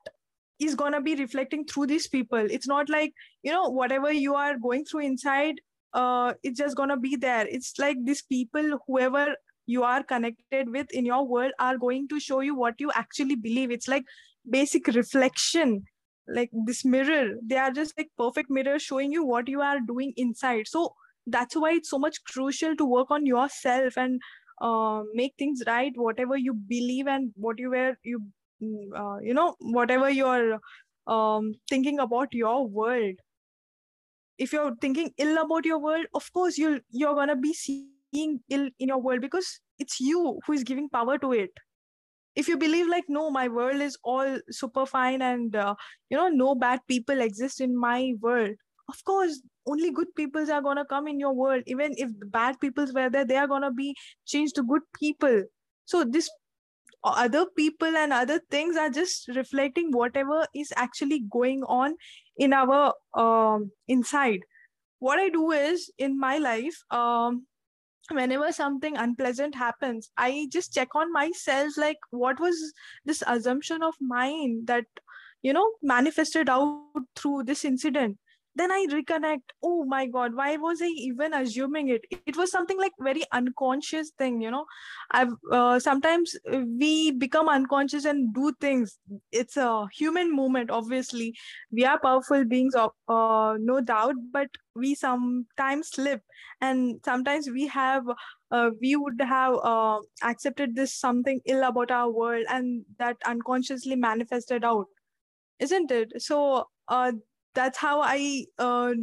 is 0.59 0.75
going 0.75 0.91
to 0.91 1.01
be 1.01 1.15
reflecting 1.15 1.63
through 1.63 1.87
these 1.87 2.07
people. 2.07 2.45
It's 2.51 2.67
not 2.67 2.89
like 2.89 3.13
you 3.43 3.51
know 3.51 3.69
whatever 3.69 4.11
you 4.11 4.35
are 4.35 4.57
going 4.57 4.83
through 4.85 5.01
inside 5.01 5.55
uh, 5.93 6.33
it's 6.43 6.59
just 6.59 6.75
going 6.75 6.89
to 6.89 6.97
be 6.97 7.15
there. 7.15 7.47
It's 7.47 7.77
like 7.79 7.97
these 8.03 8.21
people 8.21 8.79
whoever 8.87 9.35
you 9.75 9.83
are 9.83 10.03
connected 10.03 10.71
with 10.75 10.91
in 10.99 11.05
your 11.05 11.25
world 11.27 11.51
are 11.59 11.77
going 11.77 12.07
to 12.09 12.19
show 12.19 12.39
you 12.39 12.55
what 12.55 12.79
you 12.79 12.91
actually 12.95 13.35
believe. 13.35 13.71
It's 13.71 13.87
like 13.87 14.05
basic 14.49 14.87
reflection 14.87 15.83
like 16.27 16.49
this 16.65 16.83
mirror. 16.85 17.35
They 17.43 17.57
are 17.57 17.71
just 17.71 17.93
like 17.97 18.09
perfect 18.17 18.49
mirror 18.49 18.79
showing 18.79 19.11
you 19.11 19.25
what 19.25 19.47
you 19.47 19.61
are 19.61 19.79
doing 19.79 20.13
inside. 20.17 20.67
So 20.67 20.93
that's 21.27 21.55
why 21.55 21.73
it's 21.73 21.89
so 21.89 21.99
much 21.99 22.23
crucial 22.23 22.75
to 22.77 22.85
work 22.85 23.11
on 23.11 23.25
yourself 23.25 23.97
and 23.97 24.19
uh, 24.61 25.03
make 25.13 25.33
things 25.37 25.63
right 25.67 25.93
whatever 25.95 26.37
you 26.37 26.53
believe 26.53 27.07
and 27.07 27.31
whatever 27.35 27.97
you 28.03 28.21
mm, 28.61 28.87
uh, 28.95 29.19
you 29.21 29.33
know 29.33 29.55
whatever 29.59 30.09
you're 30.09 30.59
um, 31.07 31.53
thinking 31.69 31.99
about 31.99 32.33
your 32.33 32.67
world. 32.67 33.15
If 34.37 34.53
you're 34.53 34.75
thinking 34.81 35.11
ill 35.17 35.37
about 35.37 35.65
your 35.65 35.79
world 35.79 36.05
of 36.15 36.33
course 36.33 36.57
you'll 36.57 36.79
you're 36.89 37.15
gonna 37.15 37.35
be 37.35 37.53
seeing 38.13 38.39
ill 38.49 38.69
in 38.79 38.89
your 38.89 39.01
world 39.01 39.21
because 39.21 39.59
it's 39.77 39.99
you 39.99 40.39
who 40.45 40.53
is 40.53 40.63
giving 40.63 40.89
power 40.89 41.17
to 41.19 41.33
it. 41.33 41.51
If 42.35 42.47
you 42.47 42.57
believe 42.57 42.87
like 42.87 43.05
no 43.07 43.29
my 43.31 43.47
world 43.47 43.81
is 43.81 43.97
all 44.03 44.39
super 44.49 44.85
fine 44.85 45.21
and 45.21 45.55
uh, 45.55 45.75
you 46.09 46.17
know 46.17 46.29
no 46.29 46.55
bad 46.55 46.79
people 46.87 47.21
exist 47.21 47.59
in 47.61 47.77
my 47.77 48.13
world 48.21 48.51
of 48.89 49.03
course 49.05 49.41
only 49.67 49.91
good 49.91 50.07
peoples 50.15 50.49
are 50.49 50.61
gonna 50.61 50.85
come 50.85 51.07
in 51.07 51.19
your 51.19 51.33
world. 51.33 51.63
Even 51.67 51.93
if 51.97 52.09
bad 52.31 52.59
peoples 52.59 52.93
were 52.93 53.09
there 53.09 53.25
they 53.25 53.37
are 53.37 53.47
gonna 53.47 53.71
be 53.71 53.95
changed 54.25 54.55
to 54.55 54.63
good 54.63 54.81
people. 54.99 55.43
So 55.85 56.03
this 56.03 56.29
other 57.03 57.45
people 57.57 57.95
and 57.97 58.11
other 58.13 58.41
things 58.51 58.75
are 58.77 58.89
just 58.89 59.27
reflecting 59.29 59.91
whatever 59.91 60.45
is 60.55 60.73
actually 60.75 61.21
going 61.31 61.63
on 61.63 61.95
in 62.37 62.53
our 62.53 62.93
um, 63.15 63.71
inside. 63.87 64.41
What 64.99 65.19
i 65.19 65.29
do 65.29 65.51
is 65.51 65.91
in 65.97 66.19
my 66.19 66.37
life 66.39 66.77
um, 66.91 67.47
whenever 68.11 68.51
something 68.51 68.97
unpleasant 68.97 69.55
happens 69.55 70.09
i 70.17 70.47
just 70.51 70.73
check 70.73 70.95
on 70.95 71.11
myself 71.11 71.77
like 71.77 71.97
what 72.11 72.39
was 72.39 72.73
this 73.05 73.23
assumption 73.27 73.83
of 73.83 73.93
mine 74.01 74.63
that 74.65 74.85
you 75.41 75.53
know 75.53 75.71
manifested 75.81 76.49
out 76.49 77.03
through 77.15 77.43
this 77.43 77.63
incident 77.63 78.17
then 78.59 78.71
i 78.71 78.85
reconnect 78.91 79.53
oh 79.63 79.85
my 79.85 80.05
god 80.05 80.35
why 80.35 80.55
was 80.57 80.81
i 80.81 80.87
even 80.87 81.33
assuming 81.33 81.89
it? 81.89 82.05
It 82.25 82.37
was 82.37 82.51
something 82.51 82.77
like 82.77 82.91
very 82.99 83.23
unconscious 83.31 84.11
thing 84.17 84.41
you 84.41 84.51
know? 84.51 84.65
I've 85.11 85.33
uh, 85.51 85.79
sometimes 85.79 86.35
we 86.51 87.11
become 87.11 87.49
unconscious 87.49 88.05
and 88.05 88.33
do 88.33 88.53
things. 88.61 88.97
It's 89.31 89.57
a 89.57 89.87
human 89.93 90.33
movement 90.35 90.69
obviously. 90.71 91.35
We 91.71 91.85
are 91.85 91.99
powerful 91.99 92.45
beings 92.45 92.75
uh, 92.75 93.57
no 93.59 93.81
doubt 93.81 94.15
but 94.31 94.49
we 94.75 94.95
sometimes 94.95 95.89
slip. 95.89 96.21
And 96.61 96.99
sometimes 97.05 97.49
we 97.49 97.67
have 97.67 98.03
uh, 98.51 98.71
we 98.81 98.95
would 98.95 99.21
have 99.21 99.55
uh, 99.63 99.99
accepted 100.23 100.75
this 100.75 100.93
something 100.93 101.39
ill 101.45 101.63
about 101.63 101.91
our 101.91 102.09
world 102.09 102.45
and 102.49 102.85
that 102.97 103.17
unconsciously 103.25 103.95
manifested 103.95 104.63
out 104.63 104.87
isn't 105.59 105.91
it? 105.91 106.21
So 106.21 106.67
uh, 106.87 107.11
that's 107.59 107.77
how 107.85 107.95
i 108.01 108.19
uh, 108.67 108.93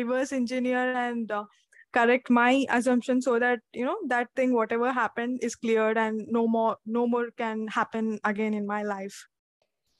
reverse 0.00 0.32
engineer 0.32 0.84
and 1.06 1.30
uh, 1.30 1.44
correct 1.92 2.30
my 2.30 2.64
assumption 2.70 3.20
so 3.20 3.38
that 3.38 3.60
you 3.72 3.84
know 3.84 3.96
that 4.08 4.28
thing 4.36 4.54
whatever 4.54 4.92
happened 4.92 5.40
is 5.42 5.56
cleared 5.56 5.98
and 5.98 6.26
no 6.28 6.46
more 6.46 6.76
no 6.86 7.06
more 7.06 7.28
can 7.36 7.66
happen 7.68 8.18
again 8.24 8.54
in 8.54 8.66
my 8.66 8.82
life. 8.82 9.26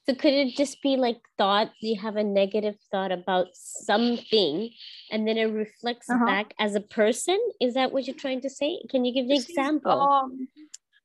So 0.06 0.14
could 0.14 0.32
it 0.32 0.56
just 0.56 0.82
be 0.82 0.96
like 0.96 1.18
thought 1.38 1.70
you 1.80 2.00
have 2.00 2.16
a 2.16 2.24
negative 2.24 2.76
thought 2.90 3.12
about 3.12 3.48
something 3.54 4.70
and 5.10 5.28
then 5.28 5.36
it 5.36 5.44
reflects 5.44 6.08
uh-huh. 6.08 6.24
back 6.26 6.54
as 6.58 6.74
a 6.74 6.80
person? 6.80 7.38
Is 7.60 7.74
that 7.74 7.92
what 7.92 8.06
you're 8.06 8.16
trying 8.16 8.40
to 8.40 8.50
say? 8.50 8.80
Can 8.88 9.04
you 9.04 9.12
give 9.12 9.30
an 9.30 9.40
see, 9.40 9.52
example? 9.52 9.92
um, 9.92 10.48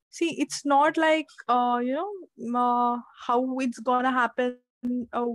see 0.09 0.35
it's 0.39 0.65
not 0.65 0.97
like 0.97 1.27
uh, 1.47 1.79
you 1.83 1.93
know 1.93 2.59
uh, 2.59 2.97
how 3.27 3.57
it's 3.59 3.79
gonna 3.79 4.11
happen 4.11 4.57
uh, 5.13 5.25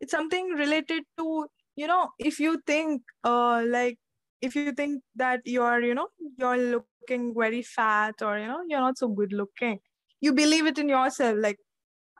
it's 0.00 0.12
something 0.12 0.48
related 0.50 1.02
to 1.18 1.46
you 1.76 1.86
know 1.86 2.08
if 2.18 2.40
you 2.40 2.60
think 2.66 3.02
uh 3.24 3.62
like 3.66 3.98
if 4.40 4.54
you 4.56 4.72
think 4.72 5.02
that 5.16 5.40
you 5.44 5.62
are 5.62 5.80
you 5.80 5.94
know 5.94 6.08
you're 6.38 6.56
looking 6.56 7.34
very 7.36 7.62
fat 7.62 8.14
or 8.22 8.38
you 8.38 8.46
know 8.46 8.60
you're 8.68 8.80
not 8.80 8.98
so 8.98 9.08
good 9.08 9.32
looking 9.32 9.78
you 10.20 10.32
believe 10.32 10.66
it 10.66 10.78
in 10.78 10.88
yourself 10.88 11.36
like 11.38 11.58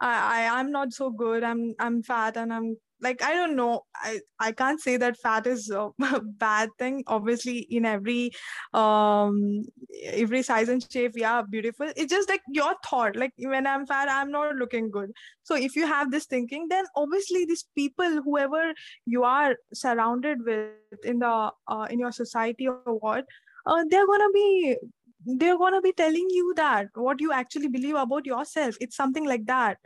i 0.01 0.13
i 0.37 0.59
i'm 0.59 0.71
not 0.71 0.93
so 0.93 1.11
good 1.11 1.43
i'm 1.43 1.75
i'm 1.79 2.03
fat 2.03 2.37
and 2.37 2.53
i'm 2.53 2.77
like 3.03 3.23
i 3.23 3.33
don't 3.35 3.57
know. 3.57 3.85
I 3.95 4.21
i 4.39 4.53
can't 4.53 4.81
say 4.81 4.97
that 4.97 5.17
fat 5.19 5.47
is 5.47 5.71
a 5.71 5.91
bad 6.21 6.71
thing. 6.79 7.03
Obviously 7.07 7.59
in 7.59 7.85
every 7.85 8.33
um 8.75 9.63
every 10.05 10.43
size 10.43 10.69
and 10.69 10.87
shape 10.91 11.13
yeah 11.17 11.43
beautiful. 11.43 11.91
It's 11.97 12.13
just 12.13 12.29
like 12.29 12.43
your 12.49 12.75
thought. 12.87 13.17
Like 13.17 13.33
when 13.39 13.67
i'm 13.67 13.87
fat 13.87 14.09
i'm 14.11 14.31
not 14.31 14.57
looking 14.57 14.91
good. 14.91 15.11
So 15.43 15.57
if 15.57 15.77
you 15.77 15.87
have 15.87 16.11
this 16.11 16.27
thinking 16.27 16.67
then 16.69 16.85
obviously 16.97 17.45
these 17.45 17.67
people 17.75 18.23
whoever 18.23 18.73
you 19.07 19.25
are 19.25 19.57
surrounded 19.73 20.45
with 20.45 21.05
in 21.05 21.19
the 21.21 21.51
uh, 21.69 21.87
in 21.91 21.99
your 21.99 22.13
society 22.13 22.69
or 22.69 22.99
what 22.99 23.25
uh, 23.67 23.85
they're 23.89 24.07
gonna 24.07 24.31
be 24.33 24.77
they're 25.25 25.59
gonna 25.59 25.81
be 25.81 25.93
telling 25.93 26.27
you 26.31 26.53
that 26.57 26.89
what 26.95 27.21
you 27.21 27.33
actually 27.33 27.69
believe 27.69 27.95
about 27.95 28.27
yourself. 28.27 28.75
It's 28.81 28.97
something 28.97 29.27
like 29.27 29.47
that 29.47 29.79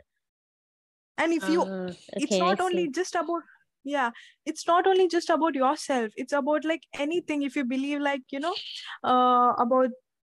and 1.17 1.33
if 1.33 1.47
you 1.47 1.61
uh, 1.61 1.65
okay, 1.65 1.97
it's 2.17 2.39
not 2.39 2.59
only 2.59 2.89
just 2.89 3.15
about 3.15 3.41
yeah 3.83 4.09
it's 4.45 4.67
not 4.67 4.87
only 4.87 5.07
just 5.07 5.29
about 5.29 5.55
yourself. 5.55 6.11
It's 6.15 6.33
about 6.33 6.65
like 6.65 6.81
anything. 6.93 7.43
If 7.43 7.55
you 7.55 7.65
believe 7.65 8.01
like 8.01 8.23
you 8.31 8.39
know 8.39 8.55
uh, 9.03 9.53
about 9.57 9.89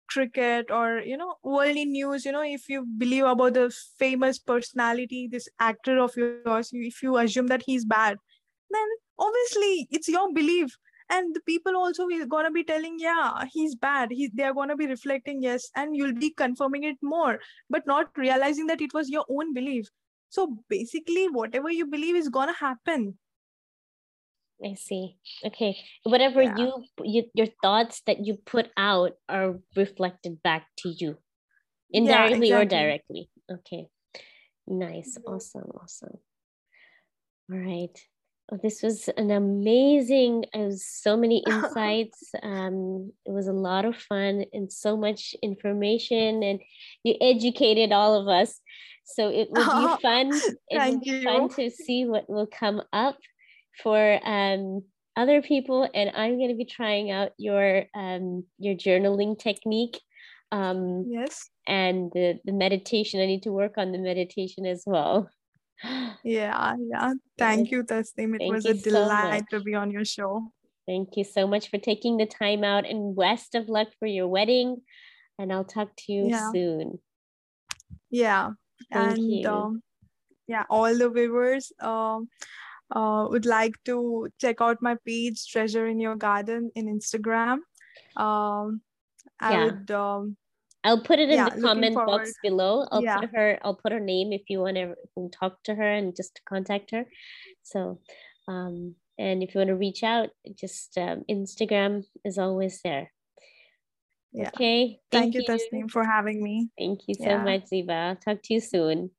cricket 0.10 0.70
or 0.70 1.00
you 1.00 1.16
know 1.16 1.36
worldly 1.42 1.86
news 1.86 2.26
you 2.26 2.34
know 2.34 2.42
if 2.44 2.68
you 2.68 2.86
believe 2.98 3.24
about 3.24 3.54
the 3.54 3.74
famous 3.98 4.38
personality 4.38 5.30
this 5.32 5.48
actor 5.58 5.98
of 6.00 6.12
yours 6.18 6.70
if 6.74 7.02
you 7.02 7.16
assume 7.16 7.48
that 7.48 7.64
he's 7.66 7.86
bad 7.86 8.18
then 8.70 8.88
obviously 9.20 9.88
it's 9.92 10.08
your 10.08 10.34
belief. 10.34 10.76
And 11.10 11.36
the 11.36 11.42
people 11.42 11.76
also 11.76 12.08
is 12.08 12.26
gonna 12.26 12.52
be 12.52 12.64
telling 12.64 12.96
yeah 12.98 13.44
he's 13.52 13.76
bad. 13.76 14.12
He, 14.12 14.32
they're 14.34 14.54
gonna 14.54 14.78
be 14.78 14.88
reflecting 14.88 15.42
yes 15.44 15.70
and 15.76 15.96
you'll 15.96 16.14
be 16.14 16.30
confirming 16.32 16.84
it 16.84 16.96
more 17.02 17.40
but 17.70 17.86
not 17.86 18.08
realizing 18.18 18.68
that 18.68 18.82
it 18.82 18.94
was 18.94 19.10
your 19.10 19.26
own 19.30 19.54
belief 19.54 19.88
so 20.32 20.58
basically, 20.70 21.28
whatever 21.28 21.70
you 21.70 21.86
believe 21.86 22.16
is 22.16 22.30
gonna 22.30 22.56
happen. 22.56 23.20
I 24.64 24.76
see. 24.76 25.18
Okay. 25.46 25.78
Whatever 26.04 26.42
yeah. 26.42 26.56
you, 26.58 26.86
you 27.04 27.24
your 27.34 27.48
thoughts 27.62 28.02
that 28.08 28.26
you 28.26 28.38
put 28.46 28.70
out 28.78 29.12
are 29.28 29.60
reflected 29.76 30.42
back 30.42 30.68
to 30.80 30.90
you, 30.90 31.18
indirectly 31.92 32.48
yeah, 32.48 32.62
exactly. 32.62 32.78
or 32.78 32.82
directly. 32.82 33.30
Okay. 33.52 33.88
Nice. 34.68 35.18
Mm-hmm. 35.18 35.34
Awesome. 35.34 35.70
Awesome. 35.82 36.18
All 37.52 37.60
right. 37.60 38.00
Oh, 38.54 38.60
this 38.62 38.82
was 38.82 39.10
an 39.18 39.32
amazing. 39.32 40.46
Was 40.56 40.86
so 40.86 41.18
many 41.18 41.44
insights. 41.48 42.32
um, 42.42 43.12
it 43.26 43.32
was 43.32 43.48
a 43.48 43.54
lot 43.54 43.84
of 43.84 43.98
fun 43.98 44.46
and 44.54 44.72
so 44.72 44.96
much 44.96 45.36
information, 45.44 46.42
and 46.42 46.62
you 47.04 47.16
educated 47.20 47.92
all 47.92 48.16
of 48.16 48.30
us. 48.30 48.62
So 49.04 49.30
it 49.30 49.50
will 49.52 49.66
oh, 49.68 49.98
be 49.98 50.02
fun. 50.02 50.32
It 50.70 50.94
will 50.94 51.00
be 51.00 51.10
you. 51.10 51.24
fun 51.24 51.50
to 51.50 51.70
see 51.70 52.06
what 52.06 52.30
will 52.30 52.48
come 52.48 52.82
up 52.94 53.18
for 53.84 54.20
um, 54.26 54.84
other 55.16 55.42
people. 55.42 55.90
And 55.94 56.12
I'm 56.16 56.38
going 56.38 56.50
to 56.50 56.56
be 56.56 56.66
trying 56.66 57.12
out 57.12 57.32
your 57.38 57.86
um, 57.94 58.46
your 58.58 58.76
journaling 58.76 59.38
technique. 59.38 60.00
Um, 60.52 61.06
yes. 61.08 61.50
And 61.68 62.12
the, 62.14 62.40
the 62.44 62.52
meditation. 62.52 63.22
I 63.22 63.26
need 63.26 63.44
to 63.44 63.52
work 63.52 63.78
on 63.78 63.92
the 63.92 64.00
meditation 64.00 64.66
as 64.66 64.84
well. 64.86 65.30
Yeah, 66.24 66.76
yeah. 66.80 67.14
Thank 67.40 67.72
you, 67.72 67.84
Tasneem. 67.84 68.36
It 68.36 68.40
Thank 68.40 68.54
was 68.54 68.66
a 68.68 68.76
delight 68.76 69.46
so 69.50 69.58
to 69.58 69.64
be 69.64 69.74
on 69.74 69.90
your 69.90 70.06
show. 70.06 70.52
Thank 70.88 71.18
you 71.18 71.24
so 71.24 71.48
much 71.48 71.72
for 71.72 71.80
taking 71.80 72.18
the 72.18 72.28
time 72.28 72.64
out 72.64 72.86
and 72.86 73.16
best 73.16 73.56
of 73.56 73.68
luck 73.68 73.88
for 73.98 74.06
your 74.06 74.28
wedding. 74.28 74.82
And 75.40 75.52
I'll 75.52 75.64
talk 75.64 75.90
to 76.00 76.12
you 76.12 76.30
yeah. 76.30 76.52
soon. 76.52 77.00
Yeah. 78.12 78.52
Thank 78.92 79.18
and 79.18 79.46
um, 79.46 79.84
yeah, 80.48 80.64
all 80.70 80.94
the 80.96 81.10
viewers 81.10 81.72
um, 81.80 82.30
uh, 82.94 83.28
would 83.30 83.46
like 83.46 83.76
to 83.86 84.28
check 84.40 84.62
out 84.62 84.82
my 84.82 84.98
page, 85.06 85.48
Treasure 85.48 85.88
in 85.88 86.00
Your 86.00 86.16
Garden, 86.16 86.72
in 86.76 86.88
Instagram. 86.88 87.60
Um, 88.16 88.82
I 89.40 89.52
yeah. 89.54 89.66
would. 89.66 89.92
Um, 89.92 90.38
I'll 90.84 91.02
put 91.02 91.20
it 91.20 91.30
in 91.30 91.38
yeah, 91.38 91.50
the 91.50 91.62
comment 91.62 91.96
box 91.96 92.34
below. 92.42 92.88
I'll 92.92 93.04
yeah. 93.04 93.20
put 93.20 93.30
her. 93.36 93.60
I'll 93.64 93.76
put 93.76 93.92
her 93.92 94.00
name 94.00 94.34
if 94.34 94.50
you 94.50 94.60
want 94.60 94.78
to 94.78 94.96
talk 95.40 95.62
to 95.64 95.76
her 95.76 95.88
and 95.88 96.16
just 96.16 96.42
contact 96.48 96.92
her. 96.92 97.06
So, 97.62 98.00
um, 98.48 98.96
and 99.18 99.44
if 99.44 99.54
you 99.54 99.60
want 99.60 99.70
to 99.70 99.76
reach 99.76 100.04
out, 100.04 100.30
just 100.56 100.98
um, 100.98 101.24
Instagram 101.30 102.04
is 102.26 102.38
always 102.38 102.82
there. 102.82 103.12
Yeah. 104.34 104.48
Okay. 104.50 105.00
Thank, 105.12 105.34
Thank 105.34 105.36
you, 105.36 105.44
Tasneem, 105.44 105.92
for 105.92 106.06
having 106.06 106.42
me. 106.42 106.70
Thank 106.78 107.02
you 107.08 107.16
so 107.16 107.26
yeah. 107.26 107.44
much, 107.44 107.66
Zeba. 107.72 108.18
Talk 108.22 108.42
to 108.44 108.54
you 108.54 108.62
soon. 108.62 109.12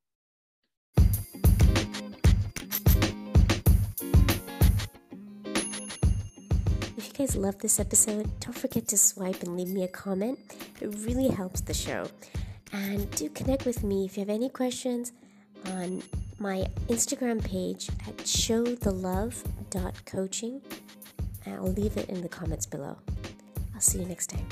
If 6.96 7.08
you 7.08 7.14
guys 7.14 7.36
love 7.36 7.58
this 7.58 7.78
episode, 7.78 8.30
don't 8.40 8.56
forget 8.56 8.88
to 8.88 8.96
swipe 8.96 9.42
and 9.42 9.54
leave 9.56 9.68
me 9.68 9.84
a 9.84 9.88
comment. 9.88 10.38
It 10.80 10.88
really 11.06 11.28
helps 11.28 11.60
the 11.60 11.74
show. 11.74 12.06
And 12.72 13.10
do 13.10 13.28
connect 13.28 13.66
with 13.66 13.84
me 13.84 14.06
if 14.06 14.16
you 14.16 14.22
have 14.22 14.30
any 14.30 14.48
questions 14.48 15.12
on 15.66 16.02
my 16.38 16.66
Instagram 16.88 17.44
page 17.44 17.90
at 18.08 18.16
shoetheluv.coaching. 18.18 20.62
I'll 21.46 21.72
leave 21.72 21.98
it 21.98 22.08
in 22.08 22.22
the 22.22 22.28
comments 22.28 22.66
below. 22.66 22.96
I'll 23.74 23.80
see 23.80 23.98
you 23.98 24.06
next 24.06 24.30
time. 24.30 24.46